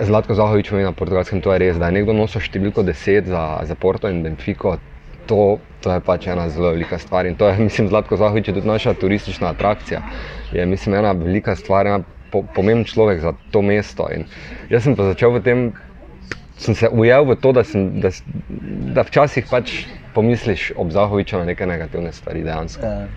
Zlatko 0.08 0.36
Zahovič 0.36 0.72
pomeni 0.72 0.88
na 0.88 0.96
portugalskem, 0.96 1.44
to 1.44 1.54
je 1.54 1.60
res, 1.60 1.80
da 1.80 1.92
je 1.92 2.00
nekdo 2.00 2.16
nosil 2.16 2.44
številko 2.44 2.88
10 2.88 3.32
za, 3.32 3.46
za 3.68 3.76
Porto 3.76 4.12
in 4.12 4.24
Benfico. 4.24 4.78
To, 5.26 5.58
to 5.82 5.90
je 5.90 6.02
pač 6.06 6.28
ena 6.30 6.44
zelo 6.54 6.70
velika 6.76 7.00
stvar 7.02 7.26
in 7.26 7.36
to 7.36 7.50
je, 7.50 7.60
mislim, 7.68 7.92
Zlatko 7.92 8.16
Zahovič 8.22 8.48
je 8.48 8.60
tudi 8.62 8.72
naša 8.72 8.96
turistična 8.96 9.52
atrakcija. 9.52 10.04
Je, 10.56 10.66
mislim, 10.66 10.96
ena 11.02 11.12
velika 11.12 11.56
stvar, 11.60 11.88
ena 11.92 12.04
po, 12.36 12.44
pomemben 12.52 12.84
človek 12.84 13.24
za 13.24 13.32
to 13.56 13.64
mesto. 13.64 14.12
In 14.12 14.28
jaz 14.68 14.84
sem 14.84 14.96
pa 15.00 15.08
začel 15.16 15.40
v 15.40 15.44
tem, 15.46 15.60
sem 16.60 16.76
se 16.76 16.92
ujel 16.92 17.24
v 17.32 17.40
to, 17.40 17.56
da, 17.56 17.64
sem, 17.64 18.04
da, 18.04 18.12
da 18.92 19.08
včasih 19.08 19.48
pač 19.48 19.86
pomisliš 20.12 20.76
ob 20.76 20.92
Zahoviču 20.92 21.40
na 21.40 21.48
neke 21.52 21.64
negativne 21.68 22.12
stvari 22.12 22.44
dejansko. 22.44 22.84
Ja. 22.84 23.08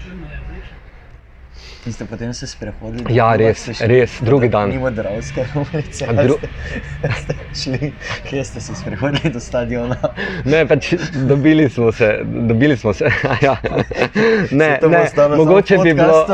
In 1.88 1.92
ste 1.92 2.04
potem 2.04 2.34
se 2.34 2.46
sprehodili? 2.46 3.14
Ja, 3.16 3.30
res, 3.32 3.62
res, 3.80 4.18
drugi 4.20 4.50
dan. 4.52 4.68
Mimo 4.68 4.90
Dravske 4.92 5.46
ulice. 5.56 6.06
Dru... 6.12 6.34
Ste 7.22 7.36
šli, 7.56 7.88
kje 8.28 8.44
ste 8.44 8.60
se 8.60 8.74
sprehodili 8.76 9.32
do 9.32 9.40
stadiona? 9.40 9.96
Ne, 10.44 10.66
pač 10.68 10.90
dobili 11.30 11.70
smo 11.72 11.88
se, 11.92 12.10
dobili 12.24 12.76
smo 12.76 12.92
se. 12.92 13.08
ja. 13.46 13.56
Ne, 14.60 14.78
ne, 14.82 15.02
mogoče 15.36 15.78
bi 15.78 15.94
bilo. 15.94 16.26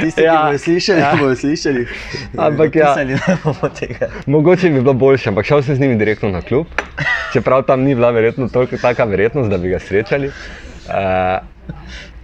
Tisti, 0.00 0.22
ja, 0.22 0.38
ki 0.38 0.46
bodo 0.46 0.58
slišali, 0.58 1.00
ja. 1.00 1.12
bodo 1.18 1.34
slišali. 1.36 1.84
Ampak 2.38 2.76
ja. 2.76 2.94
Mogoče 4.26 4.70
bi 4.70 4.80
bilo 4.80 4.94
boljše, 4.94 5.34
ampak 5.34 5.50
šel 5.50 5.66
sem 5.66 5.76
z 5.76 5.80
njimi 5.80 5.98
direktno 5.98 6.30
na 6.30 6.46
klub, 6.46 6.66
čeprav 7.32 7.66
tam 7.66 7.82
ni 7.82 7.98
bila 7.98 8.14
verjetno 8.14 8.48
toliko 8.48 8.78
taka 8.78 9.04
verjetnost, 9.04 9.50
da 9.50 9.58
bi 9.58 9.74
ga 9.74 9.82
srečali. 9.82 10.30
Uh, 10.86 11.38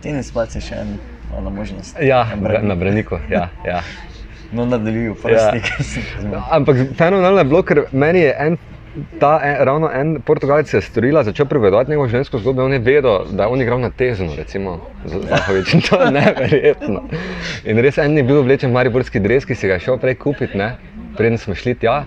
Ti 0.02 0.12
ne 0.12 0.22
spati 0.22 0.60
še 0.62 0.84
eno 0.86 1.17
ona 1.36 1.50
možnost. 1.50 1.96
Ja, 2.00 2.26
na 2.62 2.74
Breniku. 2.74 3.18
Ja, 3.30 3.48
ja. 3.66 3.80
No, 4.52 4.64
nadaljujem, 4.64 5.14
prosti. 5.14 5.60
Ja. 6.32 6.44
Ampak 6.56 6.76
fenomenalno 6.96 7.38
je 7.38 7.44
bilo, 7.44 7.62
ker 7.62 7.84
meni 7.92 8.24
je 8.24 8.34
en. 8.38 8.56
Ta 9.20 9.38
en, 9.44 9.56
ravno 9.64 9.90
en 9.94 10.16
Portugalec 10.24 10.72
je 10.74 10.80
storila, 10.80 11.22
začel 11.22 11.46
prevedovati 11.46 11.90
njegovo 11.90 12.08
žensko 12.08 12.38
zgodbo. 12.38 12.64
On 12.64 12.72
je 12.72 12.78
vedel, 12.78 13.18
da 13.30 13.42
je 13.42 13.48
on 13.48 13.60
igral 13.62 13.80
na 13.80 13.90
tezno, 13.90 14.32
recimo, 14.36 14.80
Zahovič. 15.04 15.74
To 15.90 16.00
je 16.02 16.10
neverjetno. 16.10 17.02
In 17.64 17.78
res 17.78 17.98
en 17.98 18.16
je 18.16 18.24
bil 18.24 18.42
vlečen 18.42 18.70
v 18.70 18.74
Mariborski 18.74 19.20
dres, 19.20 19.44
ki 19.46 19.54
si 19.54 19.68
ga 19.68 19.78
šel 19.78 20.00
prej 20.02 20.16
kupiti, 20.18 20.58
preden 21.16 21.38
smo 21.38 21.54
šli 21.54 21.74
tja. 21.74 22.00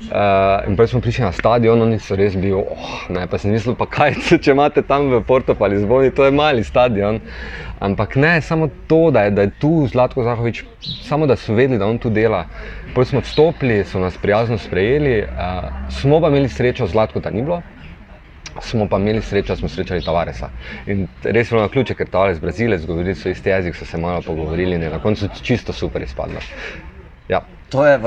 Uh, 0.00 0.64
in 0.64 0.76
prej 0.80 0.94
smo 0.94 1.00
prišli 1.04 1.26
na 1.28 1.32
stadion, 1.32 1.82
oni 1.82 1.98
so 2.00 2.16
res 2.16 2.32
bili, 2.32 2.54
oh, 2.56 2.92
ne, 3.12 3.26
pa 3.28 3.36
sem 3.36 3.52
mislil, 3.52 3.74
pa 3.76 3.84
kaj, 3.84 4.14
če 4.42 4.54
imate 4.54 4.80
tam 4.88 5.10
v 5.12 5.20
Porto 5.28 5.52
ali 5.60 5.76
Zvoni, 5.76 6.08
to 6.16 6.24
je 6.24 6.32
mali 6.32 6.64
stadion. 6.64 7.20
Ampak 7.84 8.16
ne, 8.16 8.40
samo 8.40 8.70
to, 8.88 9.10
da 9.12 9.26
je, 9.28 9.34
da 9.36 9.44
je 9.44 9.52
tu 9.60 9.84
Zlatko 9.92 10.24
Zahovič, 10.24 10.64
samo 11.04 11.28
da 11.28 11.36
so 11.36 11.52
vedeli, 11.52 11.78
da 11.78 11.86
on 11.86 12.00
tu 12.00 12.08
dela. 12.08 12.46
Potem 12.94 13.12
smo 13.12 13.20
odstopili, 13.20 13.84
so 13.84 14.00
nas 14.00 14.16
prijazno 14.16 14.58
sprejeli, 14.58 15.20
uh, 15.28 15.68
smo 15.92 16.20
pa 16.24 16.32
imeli 16.32 16.48
srečo, 16.48 16.88
Zlatko 16.88 17.20
ta 17.20 17.30
ni 17.30 17.44
bilo. 17.44 17.60
Smo 18.64 18.88
pa 18.88 18.96
imeli 18.96 19.20
srečo, 19.20 19.52
da 19.52 19.60
smo 19.60 19.68
srečali 19.68 20.04
Tavaresa. 20.04 20.48
In 20.88 21.06
res 21.28 21.44
je 21.44 21.54
bilo 21.54 21.68
na 21.68 21.72
ključe, 21.76 21.94
ker 21.94 22.08
Tavares, 22.08 22.40
Brazilec, 22.40 22.88
govorili 22.88 23.14
so 23.14 23.28
isti 23.28 23.52
jezik, 23.52 23.76
so 23.76 23.84
se 23.84 24.00
malo 24.00 24.24
pogovorili 24.24 24.80
in 24.80 24.88
na 24.88 24.98
koncu 24.98 25.28
čisto 25.44 25.76
super 25.76 26.02
izpadlo. 26.02 26.40
Ja. 27.28 27.44
To 27.70 27.86
je 27.86 27.98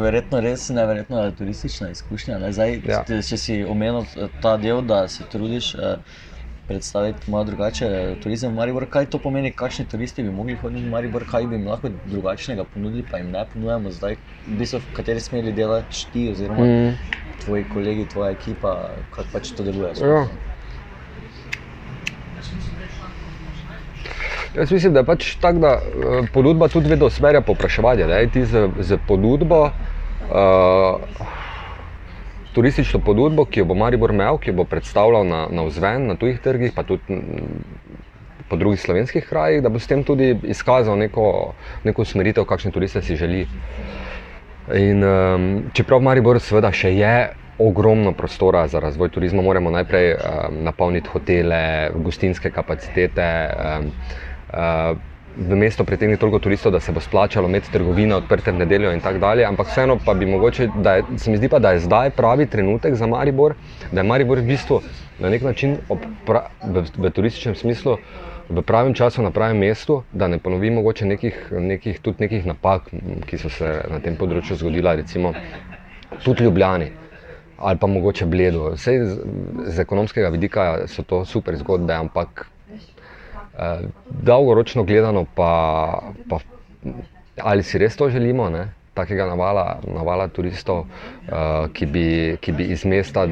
verjetno 0.00 0.40
res 0.40 0.68
neverjetno 0.72 1.26
turistična 1.38 1.90
izkušnja. 1.90 2.40
Zdaj, 2.56 2.80
ja. 2.88 3.04
Če 3.04 3.36
si 3.36 3.60
omenil 3.64 4.06
ta 4.40 4.56
del, 4.56 4.82
da 4.82 5.06
se 5.08 5.28
trudiš. 5.32 5.74
Uh, 5.74 6.18
predstaviti 6.70 7.30
malo 7.30 7.44
drugače 7.44 7.86
turizem 8.22 8.52
v 8.52 8.54
Maribor. 8.54 8.84
Kaj 8.90 9.08
to 9.10 9.18
pomeni, 9.18 9.50
kakšni 9.50 9.88
turisti 9.90 10.22
bi 10.22 10.30
mogli 10.30 10.54
hoditi 10.60 10.84
v 10.84 10.90
Maribor, 10.92 11.24
kaj 11.30 11.48
bi 11.50 11.58
jim 11.58 11.66
lahko 11.66 11.90
drugačnega 12.04 12.64
ponudili, 12.74 13.02
pa 13.10 13.18
jim 13.18 13.32
ne 13.34 13.42
ponujemo 13.52 13.90
zdaj, 13.96 14.14
v, 14.46 14.58
bistvu, 14.60 14.78
v 14.84 14.94
kateri 14.98 15.24
smeri 15.24 15.54
delaš 15.56 16.04
ti, 16.12 16.28
oziroma 16.30 16.68
mm. 16.68 17.16
tvoji 17.42 17.66
kolegi, 17.74 18.06
tvoja 18.14 18.30
ekipa, 18.36 18.76
kako 19.10 19.26
pač 19.32 19.50
to 19.58 19.66
deluje. 19.66 19.96
Ja. 19.98 20.22
Jaz 24.56 24.72
mislim, 24.72 24.92
da 24.92 25.00
je 25.00 25.06
pač 25.06 25.34
tako, 25.40 25.58
da 25.58 25.76
eh, 25.78 26.26
ponudba 26.32 26.68
tudi 26.68 26.88
vedno 26.90 27.06
usmerja 27.06 27.40
popraševanje. 27.40 28.08
Ti 28.32 28.44
z, 28.44 28.68
z 28.80 28.98
ponudbo. 29.06 29.70
Uh, 30.30 31.00
turistično 32.52 33.00
ponudbo, 33.00 33.44
ki 33.44 33.60
jo 33.60 33.64
bo 33.64 33.74
Maribor 33.74 34.12
imel, 34.14 34.38
ki 34.38 34.50
jo 34.50 34.60
bo 34.60 34.64
predstavljal 34.64 35.26
na, 35.26 35.46
na 35.50 35.64
vzven, 35.66 36.06
na 36.06 36.16
tujih 36.18 36.40
trgih, 36.42 36.72
pa 36.74 36.82
tudi 36.82 37.18
po 38.50 38.56
drugih 38.56 38.80
slovenskih 38.80 39.26
krajih, 39.28 39.62
da 39.62 39.70
bo 39.70 39.78
s 39.78 39.86
tem 39.86 40.02
tudi 40.04 40.32
izkazal 40.50 40.98
neko, 40.98 41.52
neko 41.86 42.02
usmeritev, 42.02 42.44
kakšne 42.50 42.72
turiste 42.74 43.02
si 43.02 43.16
želi. 43.16 43.44
In, 44.74 45.04
um, 45.04 45.46
čeprav 45.74 46.02
Maribor 46.02 46.40
seveda 46.42 46.72
še 46.74 46.90
je 46.94 47.14
ogromno 47.60 48.12
prostora 48.12 48.66
za 48.68 48.80
razvoj 48.80 49.08
turizma, 49.08 49.42
moramo 49.42 49.70
najprej 49.70 50.14
um, 50.14 50.62
napolniti 50.64 51.08
hotele, 51.12 51.90
gostinske 51.94 52.50
kapacitete. 52.50 53.28
Um, 53.78 53.92
uh, 54.52 54.98
v 55.36 55.56
mesto 55.56 55.84
pritegni 55.86 56.16
toliko 56.16 56.38
turistov, 56.42 56.72
da 56.72 56.80
se 56.80 56.92
bo 56.92 57.00
splačalo 57.00 57.48
imeti 57.48 57.70
trgovine 57.72 58.16
odprte 58.16 58.52
v 58.52 58.58
nedeljo 58.64 58.90
in 58.92 59.00
tako 59.00 59.18
dalje. 59.18 59.44
Ampak 59.46 59.68
vseeno 59.70 59.98
pa 60.04 60.14
bi 60.14 60.26
mogoče, 60.26 60.68
da 60.82 60.94
je, 60.98 61.04
se 61.16 61.30
mi 61.30 61.36
zdi 61.36 61.48
pa, 61.48 61.58
da 61.58 61.70
je 61.70 61.84
zdaj 61.86 62.10
pravi 62.10 62.46
trenutek 62.46 62.94
za 62.94 63.06
Maribor, 63.06 63.54
da 63.92 64.00
je 64.00 64.08
Maribor 64.08 64.38
v 64.38 64.48
bistvu 64.50 64.80
na 65.20 65.30
nek 65.30 65.42
način 65.46 65.76
pra, 66.26 66.48
v, 66.64 66.82
v 66.98 67.10
turističnem 67.10 67.54
smislu 67.54 67.96
v 68.50 68.62
pravem 68.66 68.94
času 68.94 69.22
na 69.22 69.30
pravem 69.30 69.58
mestu, 69.58 70.02
da 70.12 70.26
ne 70.28 70.38
ponovi 70.38 70.70
mogoče 70.70 71.06
nekih, 71.06 71.52
nekih, 71.52 72.00
tudi 72.02 72.26
nekih 72.26 72.46
napak, 72.46 72.90
ki 73.26 73.38
so 73.38 73.50
se 73.50 73.68
na 73.90 74.00
tem 74.02 74.16
področju 74.18 74.58
zgodila, 74.58 74.96
recimo 74.98 75.30
tudi 76.24 76.42
Ljubljani. 76.44 76.90
Ali 77.60 77.78
pa 77.78 77.86
mogoče 77.86 78.26
bledo. 78.26 78.70
Vse 78.74 78.96
z, 79.04 79.18
z 79.66 79.78
ekonomskega 79.78 80.28
vidika 80.28 80.88
so 80.88 81.02
to 81.02 81.24
super 81.24 81.56
zgodbe, 81.56 81.94
ampak 81.94 82.46
Eh, 83.60 83.80
dolgoročno 84.22 84.84
gledano, 84.84 85.26
pa, 85.34 86.02
pa 86.28 86.38
ali 87.36 87.62
si 87.62 87.78
res 87.78 87.96
to 87.96 88.10
želimo, 88.10 88.50
ne? 88.50 88.68
takega 88.94 89.26
navala, 89.26 89.78
navala 89.86 90.26
turistov, 90.28 90.80
uh, 90.80 91.70
ki, 91.72 91.86
bi, 91.86 92.06
ki 92.42 92.52
bi 92.52 92.64
iz 92.74 92.82
mesta 92.84 93.22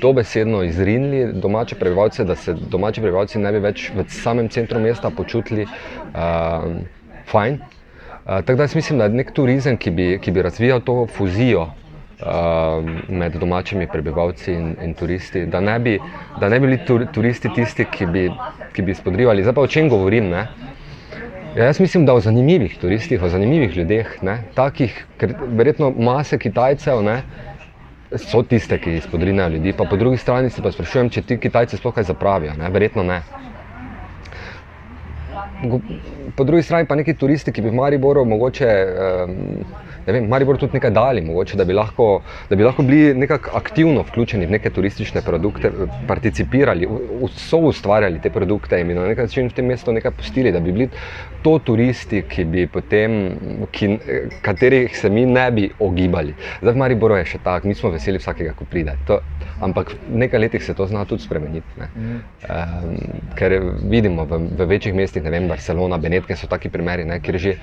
dobesedno 0.00 0.62
izrinili 0.64 1.32
domače 1.32 1.76
prebivalce, 1.78 2.24
da 2.24 2.34
se 2.34 2.54
domači 2.54 3.00
prebivalci 3.00 3.38
ne 3.38 3.52
bi 3.52 3.60
več 3.62 3.90
v 3.94 4.06
samem 4.08 4.48
centru 4.48 4.80
mesta 4.80 5.10
počutili 5.10 5.66
uh, 5.68 6.64
fajn. 7.28 7.60
Uh, 7.60 8.40
tako 8.40 8.56
da 8.56 8.66
jaz 8.66 8.74
mislim, 8.74 8.98
da 8.98 9.04
je 9.04 9.20
nek 9.20 9.30
turizem, 9.36 9.76
ki 9.76 9.90
bi, 9.90 10.08
ki 10.18 10.32
bi 10.32 10.42
razvijal 10.42 10.80
to 10.80 11.06
fuzijo 11.06 11.68
med 13.08 13.36
domačimi 13.36 13.86
prebivalci 13.92 14.52
in, 14.52 14.76
in 14.82 14.94
turisti, 14.94 15.46
da 15.46 15.60
ne 15.60 15.78
bi, 15.78 15.98
da 16.40 16.48
ne 16.48 16.60
bi 16.60 16.66
bili 16.66 16.78
tur, 16.86 17.06
turisti 17.12 17.50
tisti, 17.54 17.86
ki 17.90 18.06
bi, 18.06 18.28
ki 18.72 18.82
bi 18.82 18.94
spodrivali. 18.94 19.42
Zdaj 19.42 19.54
pa 19.54 19.60
o 19.60 19.66
čem 19.66 19.88
govorim? 19.88 20.30
Ne? 20.30 20.46
Ja, 21.56 21.64
jaz 21.64 21.80
mislim, 21.80 22.06
da 22.06 22.14
o 22.14 22.20
zanimivih 22.20 22.78
turistih, 22.80 23.22
o 23.22 23.28
zanimivih 23.28 23.76
ljudeh, 23.76 24.16
ne? 24.22 24.38
takih, 24.54 25.04
ker 25.20 25.34
verjetno 25.48 25.90
mase 25.90 26.38
Kitajcev. 26.38 27.02
Ne? 27.02 27.22
So 28.16 28.42
tiste, 28.42 28.78
ki 28.78 29.00
spodrinajo 29.00 29.56
ljudi, 29.56 29.72
pa 29.76 29.84
po 29.88 29.96
drugi 29.96 30.16
strani 30.16 30.50
se 30.50 30.62
pa 30.62 30.72
sprašujem, 30.72 31.10
če 31.10 31.22
ti 31.22 31.40
Kitajci 31.40 31.80
sploh 31.80 31.94
kaj 31.94 32.10
zapravijo. 32.12 32.56
Ne? 32.58 32.70
Verjetno 32.72 33.02
ne 33.08 33.22
po 36.36 36.44
drugi 36.44 36.62
strani 36.62 36.88
pa 36.88 36.94
neki 36.94 37.14
turisti, 37.14 37.52
ki 37.52 37.62
bi 37.62 37.70
v 37.70 37.78
Mariboru 37.80 38.24
mogoče. 38.24 38.70
Ne 40.06 40.12
vem, 40.12 40.24
Maribor 40.26 40.56
tudi 40.58 40.74
nekaj 40.74 40.90
dali, 40.90 41.20
mogoče, 41.22 41.56
da, 41.56 41.64
bi 41.64 41.74
lahko, 41.76 42.06
da 42.50 42.56
bi 42.58 42.64
lahko 42.66 42.82
bili 42.82 43.14
nekako 43.14 43.52
aktivno 43.54 44.02
vključeni 44.08 44.46
v 44.46 44.56
neke 44.56 44.70
turistične 44.74 45.22
produkte, 45.22 45.70
participirali, 46.08 46.88
so 47.38 47.60
ustvarjali 47.70 48.18
te 48.22 48.30
produkte 48.30 48.80
in 48.80 48.90
na 48.96 49.06
nek 49.06 49.22
način 49.22 49.46
v 49.46 49.54
tem 49.54 49.70
mestu 49.70 49.92
nekaj 49.94 50.10
pustili, 50.18 50.52
da 50.52 50.60
bi 50.60 50.72
bili 50.72 50.88
to 51.42 51.58
turisti, 51.58 52.24
ki 52.28 52.44
bi 52.44 52.66
potem, 52.66 53.16
ki, 53.70 53.90
katerih 54.42 54.96
se 54.98 55.10
mi 55.10 55.26
ne 55.26 55.50
bi 55.50 55.70
ogibali. 55.78 56.34
Zdaj 56.62 56.74
v 56.74 56.82
Mariboru 56.82 57.20
je 57.20 57.30
še 57.34 57.42
tako, 57.44 57.70
mi 57.70 57.78
smo 57.78 57.94
veseli 57.94 58.18
vsakega, 58.18 58.56
ko 58.58 58.66
pride. 58.66 58.96
To, 59.06 59.20
ampak 59.62 59.94
v 60.10 60.18
nekaj 60.24 60.42
letih 60.42 60.62
se 60.62 60.74
to 60.74 60.86
zna 60.86 61.04
tudi 61.06 61.22
spremeniti. 61.22 61.78
Mm. 61.78 62.18
Um, 62.50 62.96
ker 63.38 63.54
vidimo 63.90 64.26
v, 64.26 64.42
v 64.58 64.66
večjih 64.74 64.94
mestih, 64.98 65.22
ne 65.22 65.30
vem, 65.30 65.46
Barcelona, 65.52 66.00
Benetke 66.00 66.36
so 66.38 66.48
taki 66.50 66.72
primeri, 66.72 67.04
ne, 67.08 67.20
kjer 67.22 67.38
že 67.40 67.54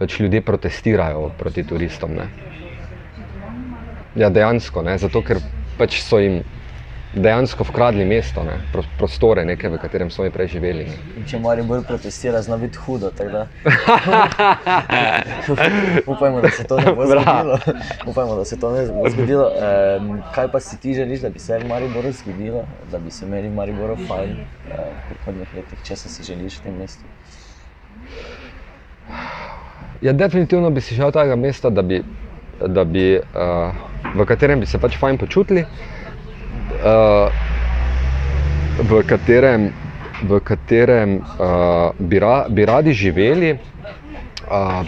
več 0.00 0.18
ljudje 0.20 0.42
protestirajo 0.42 1.28
proti 1.38 1.64
turistom. 1.68 2.16
Ne. 2.18 2.28
Ja, 4.18 4.30
dejansko, 4.30 4.82
ne, 4.86 4.96
zato 4.98 5.22
ker 5.26 5.42
pač 5.78 6.00
so 6.02 6.20
jim 6.22 6.42
dejansko 7.16 7.64
vkradli 7.64 8.04
mesto, 8.04 8.42
ne, 8.44 8.58
prostore, 8.98 9.44
neke, 9.44 9.68
v 9.68 9.78
katerem 9.78 10.08
jim 10.10 10.32
prej 10.32 10.48
živeli. 10.56 10.86
Če 11.26 11.38
mora 11.38 11.62
bolj 11.62 11.84
protestirati, 11.86 12.46
zna 12.46 12.56
biti 12.58 12.78
hudo. 12.78 13.10
Upajmo, 16.06 16.40
da 16.40 16.50
se 16.50 16.64
to 16.64 16.76
ne 16.80 16.92
bo 16.92 17.06
zgodilo. 17.06 17.58
Upajmo, 18.06 18.36
da 18.36 18.44
se 18.44 18.58
to 18.60 18.72
ne 18.72 18.86
bo 18.90 19.10
zgodilo. 19.10 19.46
Um, 19.46 20.22
kaj 20.34 20.50
pa 20.52 20.60
si 20.60 20.80
ti 20.80 20.94
želiš, 20.94 21.20
da 21.20 21.28
bi 21.30 21.38
se 21.38 21.58
v 21.58 21.68
Mariboru 21.68 22.12
zgodilo, 22.12 22.64
da 22.90 22.98
bi 22.98 23.10
se 23.10 23.26
imeli 23.26 23.48
v 23.48 23.54
Mariboru 23.54 23.96
fajn 24.08 24.30
uh, 24.30 24.38
v 24.74 25.08
prihodnjih 25.08 25.54
letih? 25.56 25.78
Če 25.86 25.96
se 25.96 26.22
želiš 26.22 26.58
v 26.58 26.62
tem 26.66 26.78
mestu? 26.78 27.04
Ja, 30.02 30.12
definitivno 30.12 30.70
bi 30.70 30.80
si 30.80 30.94
želel 30.94 31.12
tega 31.12 31.36
mesta, 31.36 31.70
da 31.70 31.82
bi, 31.82 32.02
da 32.66 32.84
bi, 32.84 33.18
uh, 33.18 33.22
v 34.14 34.26
katerem 34.26 34.60
bi 34.60 34.66
se 34.66 34.78
pač 34.78 34.98
fajn 34.98 35.18
počutili, 35.18 35.62
uh, 35.62 35.94
v 38.78 39.02
katerem, 39.06 39.72
v 40.22 40.40
katerem 40.40 41.20
uh, 41.20 41.92
bi, 41.98 42.18
ra, 42.18 42.46
bi 42.48 42.64
radi 42.64 42.92
živeli, 42.92 43.52
uh, 43.54 43.58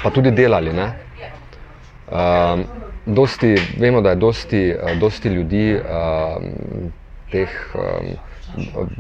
pa 0.03 0.11
tudi 0.11 0.31
delali. 0.31 0.70
Uh, 0.70 2.64
dosti, 3.07 3.55
vemo, 3.79 4.01
da 4.01 4.11
je 4.11 4.16
dosti, 4.16 4.75
uh, 4.75 4.99
dosti 4.99 5.29
ljudi 5.29 5.75
uh, 5.75 6.42
teh. 7.33 7.51
Um, 7.75 8.16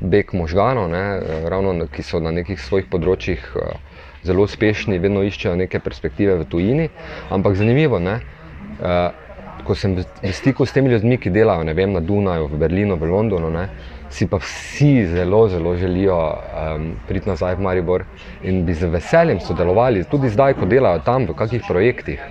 Beg 0.02 0.34
možganov, 0.34 0.90
ne, 0.90 1.22
ravno, 1.48 1.86
ki 1.88 2.02
so 2.02 2.18
na 2.20 2.32
nekih 2.34 2.58
svojih 2.60 2.90
področjih 2.92 3.40
uh, 3.56 3.78
zelo 4.26 4.42
uspešni, 4.44 4.98
vedno 5.00 5.22
iščejo 5.24 5.54
neke 5.56 5.78
perspektive 5.80 6.34
v 6.42 6.44
tujini. 6.50 6.88
Ampak 7.32 7.54
zanimivo 7.56 8.00
je, 8.02 8.16
uh, 8.18 9.25
ko 9.66 9.74
sem 9.74 9.96
v 9.98 10.32
stiku 10.32 10.66
s 10.66 10.72
temi 10.72 10.90
ljudmi, 10.92 11.18
ki 11.18 11.30
delajo 11.34 11.66
vem, 11.74 11.92
na 11.92 12.00
Dunaju, 12.00 12.48
v 12.52 12.58
Berlinu, 12.58 12.96
v 12.96 13.10
Londonu, 13.10 13.50
ne, 13.50 13.68
si 14.10 14.26
pa 14.26 14.38
vsi 14.38 15.06
zelo, 15.10 15.48
zelo 15.48 15.76
želijo 15.76 16.16
um, 16.16 16.92
priti 17.08 17.28
nazaj 17.28 17.54
v 17.54 17.66
Maribor 17.66 18.04
in 18.42 18.64
bi 18.66 18.74
z 18.74 18.86
veseljem 18.86 19.40
sodelovali, 19.40 20.04
tudi 20.10 20.30
zdaj, 20.30 20.54
ko 20.54 20.66
delajo 20.66 21.02
tam 21.04 21.26
v 21.26 21.34
kakih 21.34 21.62
projektih. 21.68 22.22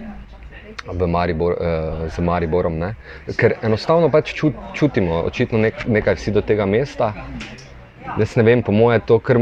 Maribor, 0.85 1.55
eh, 1.57 2.09
z 2.13 2.21
Mariborom, 2.21 2.77
ne? 2.77 2.93
ker 3.37 3.55
enostavno 3.65 4.11
pač 4.13 4.35
čut, 4.37 4.53
čutimo, 4.77 5.23
očitno 5.25 5.57
nek, 5.57 5.87
nekaj 5.89 6.15
vsi 6.19 6.31
do 6.31 6.43
tega 6.45 6.65
mesta. 6.69 7.13
Jaz 8.19 8.35
ne 8.37 8.43
vem, 8.45 8.61
po 8.61 8.71
mojem, 8.71 9.01
to, 9.01 9.17
ker 9.19 9.39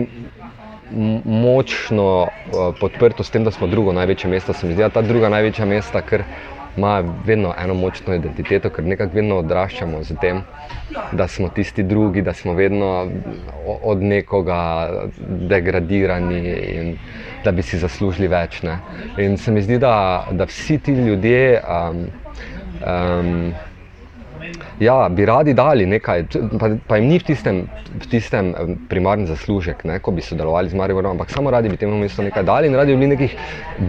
močno 1.25 2.07
uh, 2.23 2.71
podprto 2.79 3.23
s 3.23 3.29
tem, 3.33 3.43
da 3.43 3.51
smo 3.51 3.67
drugo 3.67 3.91
največje 3.91 4.29
mesto. 4.29 4.53
Se 4.53 4.67
mi 4.67 4.73
zdi, 4.73 4.83
da 4.85 4.89
ta 4.89 5.01
druga 5.01 5.29
največja 5.29 5.65
mesta, 5.65 6.01
ker 6.01 6.23
ima 6.77 7.03
vedno 7.25 7.53
eno 7.63 7.73
močno 7.73 8.15
identiteto, 8.15 8.69
ker 8.69 8.85
nekako 8.85 9.15
vedno 9.15 9.37
odraščamo 9.37 10.03
z 10.03 10.15
tem, 10.21 10.41
da 11.11 11.27
smo 11.27 11.49
tisti 11.49 11.83
drugi, 11.83 12.21
da 12.21 12.33
smo 12.33 12.53
vedno 12.53 13.09
od 13.83 14.01
nekoga 14.01 14.89
degradirani 15.49 16.39
in 16.75 16.95
da 17.43 17.51
bi 17.51 17.61
si 17.61 17.77
zaslužili 17.77 18.27
več. 18.27 18.61
Ne. 18.63 18.79
In 19.17 19.37
se 19.37 19.51
mi 19.51 19.61
zdi, 19.61 19.77
da, 19.79 20.25
da 20.31 20.49
vsi 20.49 20.79
ti 20.79 20.91
ljudje. 20.91 21.61
Um, 21.67 22.07
um, 22.81 23.53
ja, 24.79 25.09
bi 25.09 25.25
radi 25.25 25.53
dali 25.53 25.85
nekaj, 25.85 26.25
pa, 26.59 26.69
pa 26.87 26.97
jim 26.97 27.07
ni 27.07 27.19
v 27.19 27.25
tistem, 27.27 27.61
v 28.01 28.09
tistem 28.11 28.51
primarni 28.89 29.27
zaslužek, 29.29 29.83
ne, 29.87 29.99
ko 30.03 30.11
bi 30.11 30.21
sodelovali 30.25 30.69
z 30.69 30.79
Mariborom, 30.79 31.15
ampak 31.15 31.31
samo 31.31 31.51
radi 31.51 31.69
bi 31.69 31.77
temu 31.77 31.97
mestu 31.99 32.23
nekaj 32.25 32.43
dali 32.43 32.67
in 32.67 32.75
radi 32.75 32.95
bi 32.95 33.03
bili 33.03 33.13
nekih 33.15 33.35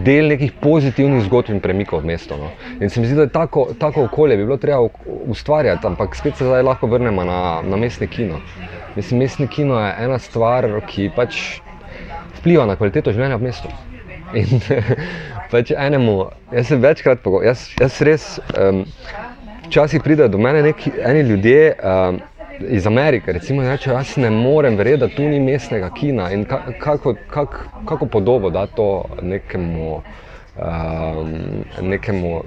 del 0.05 0.29
nekih 0.33 0.53
pozitivnih 0.61 1.25
zgodb 1.27 1.55
in 1.55 1.61
premikov 1.63 2.03
v 2.03 2.13
mesto. 2.13 2.37
No. 2.37 2.51
In 2.79 2.89
se 2.89 3.01
mi 3.01 3.09
zdi, 3.09 3.17
da 3.19 3.27
tako, 3.27 3.67
tako 3.79 4.05
okolje 4.09 4.37
bi 4.37 4.45
bilo 4.45 4.57
treba 4.57 4.87
ustvarjati, 5.27 5.87
ampak 5.87 6.15
spet 6.15 6.37
se 6.37 6.45
zdaj 6.45 6.63
lahko 6.63 6.87
vrnemo 6.87 7.23
na, 7.23 7.61
na 7.63 7.77
mestni 7.77 8.07
kino. 8.07 8.41
Mislim, 8.95 9.19
mestni 9.19 9.47
kino 9.47 9.79
je 9.79 9.91
ena 10.05 10.19
stvar, 10.19 10.69
ki 10.87 11.09
pač 11.15 11.59
vpliva 12.39 12.65
na 12.69 12.77
kvaliteto 12.79 13.11
življenja 13.11 13.41
v 13.41 13.49
mestu. 13.49 13.73
In 14.35 14.61
pač 15.51 15.71
enemu, 15.71 16.17
jaz 16.53 16.71
se 16.71 16.79
večkrat 16.81 17.21
pogovarjam, 17.23 17.53
jaz, 17.53 17.67
jaz 17.79 18.01
res. 18.07 18.27
Um, 18.55 18.85
včasih 19.67 20.01
pridejo 20.03 20.27
do 20.27 20.37
mene 20.37 20.61
neki 20.61 20.91
ljudje 21.29 21.73
uh, 21.73 22.15
iz 22.59 22.87
Amerike, 22.87 23.31
recimo, 23.31 23.63
da 23.63 23.71
rečejo, 23.71 23.95
jaz 23.95 24.17
ne 24.17 24.29
morem 24.29 24.77
verjeti, 24.77 24.99
da 24.99 25.07
tu 25.07 25.23
ni 25.23 25.39
mestnega 25.39 25.89
kina 25.93 26.31
in 26.31 26.45
ka, 26.45 26.61
kako, 26.79 27.15
kak, 27.29 27.59
kako 27.85 28.05
podobo 28.05 28.49
da 28.49 28.67
to 28.67 29.03
nekemu. 29.21 30.01
Uh, 30.55 31.27
nekemu, 31.81 32.41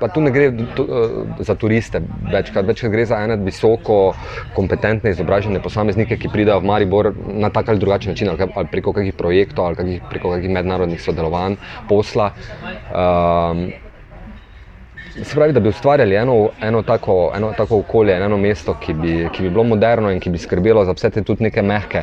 pa 0.00 0.08
tu 0.08 0.20
ne 0.20 0.30
gre 0.32 0.46
to, 0.76 0.82
uh, 0.82 1.42
za 1.44 1.54
turiste, 1.54 2.00
večkrat, 2.32 2.64
večkrat 2.64 2.92
gre 2.92 3.04
za 3.04 3.18
ene 3.20 3.36
visoko 3.36 4.14
kompetentne, 4.54 5.12
izobražene 5.12 5.60
posameznike, 5.60 6.16
ki 6.16 6.32
pridejo 6.32 6.62
v 6.62 6.70
Maribor 6.72 7.10
na 7.28 7.50
tak 7.52 7.68
ali 7.68 7.78
drugačen 7.78 8.16
način, 8.16 8.32
ali, 8.32 8.48
ali 8.54 8.72
preko 8.72 8.96
kakih 8.96 9.12
projektov, 9.14 9.66
ali 9.66 9.76
kakih, 9.76 10.00
preko 10.08 10.32
kakih 10.32 10.56
mednarodnih 10.56 11.02
sodelovanj, 11.04 11.60
posla. 11.88 12.30
Uh, 12.88 13.84
Se 15.22 15.34
pravi, 15.34 15.52
da 15.52 15.60
bi 15.60 15.68
ustvarjali 15.68 16.14
eno, 16.14 16.50
eno, 16.60 16.82
tako, 16.82 17.32
eno 17.36 17.52
tako 17.56 17.78
okolje, 17.78 18.12
eno 18.12 18.36
mesto, 18.36 18.74
ki 18.80 18.94
bi, 18.94 19.28
ki 19.32 19.42
bi 19.42 19.50
bilo 19.50 19.64
moderno 19.64 20.10
in 20.10 20.20
ki 20.20 20.30
bi 20.30 20.38
skrbelo 20.38 20.84
za 20.84 20.92
vse 20.92 21.10
te 21.10 21.22
tudi 21.22 21.44
neke 21.44 21.62
mehke, 21.62 22.02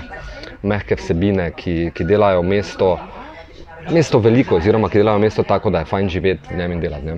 mehke 0.63 0.95
vsebine, 0.95 1.49
ki, 1.57 1.91
ki 1.93 2.05
delajo 2.07 2.41
mesto, 2.41 2.93
mesto 3.91 4.19
veliko, 4.19 4.55
oziroma 4.55 4.89
ki 4.89 5.01
delajo 5.03 5.19
mesto 5.19 5.43
tako, 5.43 5.69
da 5.69 5.81
je 5.83 5.89
fajn 5.89 6.09
živeti 6.09 6.53
v 6.53 6.57
njem 6.57 6.71
in 6.71 6.79
delati. 6.79 7.05
Ne? 7.05 7.17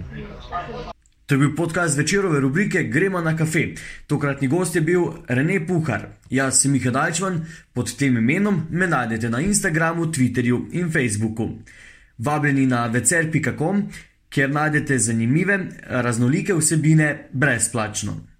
To 1.25 1.35
je 1.35 1.39
bil 1.39 1.51
podcast 1.55 1.97
večerove 1.97 2.39
rubrike 2.39 2.83
Gremo 2.83 3.21
na 3.21 3.35
kafe. 3.37 3.67
Tokratni 4.07 4.47
gost 4.47 4.75
je 4.75 4.81
bil 4.81 5.05
Rene 5.27 5.59
Puhar. 5.67 6.07
Jaz 6.29 6.61
sem 6.61 6.71
Miha 6.71 6.91
Dajčman, 6.91 7.45
pod 7.73 7.93
tem 7.97 8.17
imenom 8.17 8.65
me 8.69 8.87
najdete 8.87 9.29
na 9.29 9.41
Instagramu, 9.41 10.05
Twitterju 10.05 10.65
in 10.71 10.89
Facebooku. 10.91 11.47
Vabljeni 12.17 12.65
na 12.65 12.87
vecer.com 12.87 13.85
kjer 14.33 14.49
najdete 14.49 14.97
zanimive, 14.99 15.59
raznolike 15.87 16.53
vsebine 16.53 17.29
brezplačno. 17.33 18.32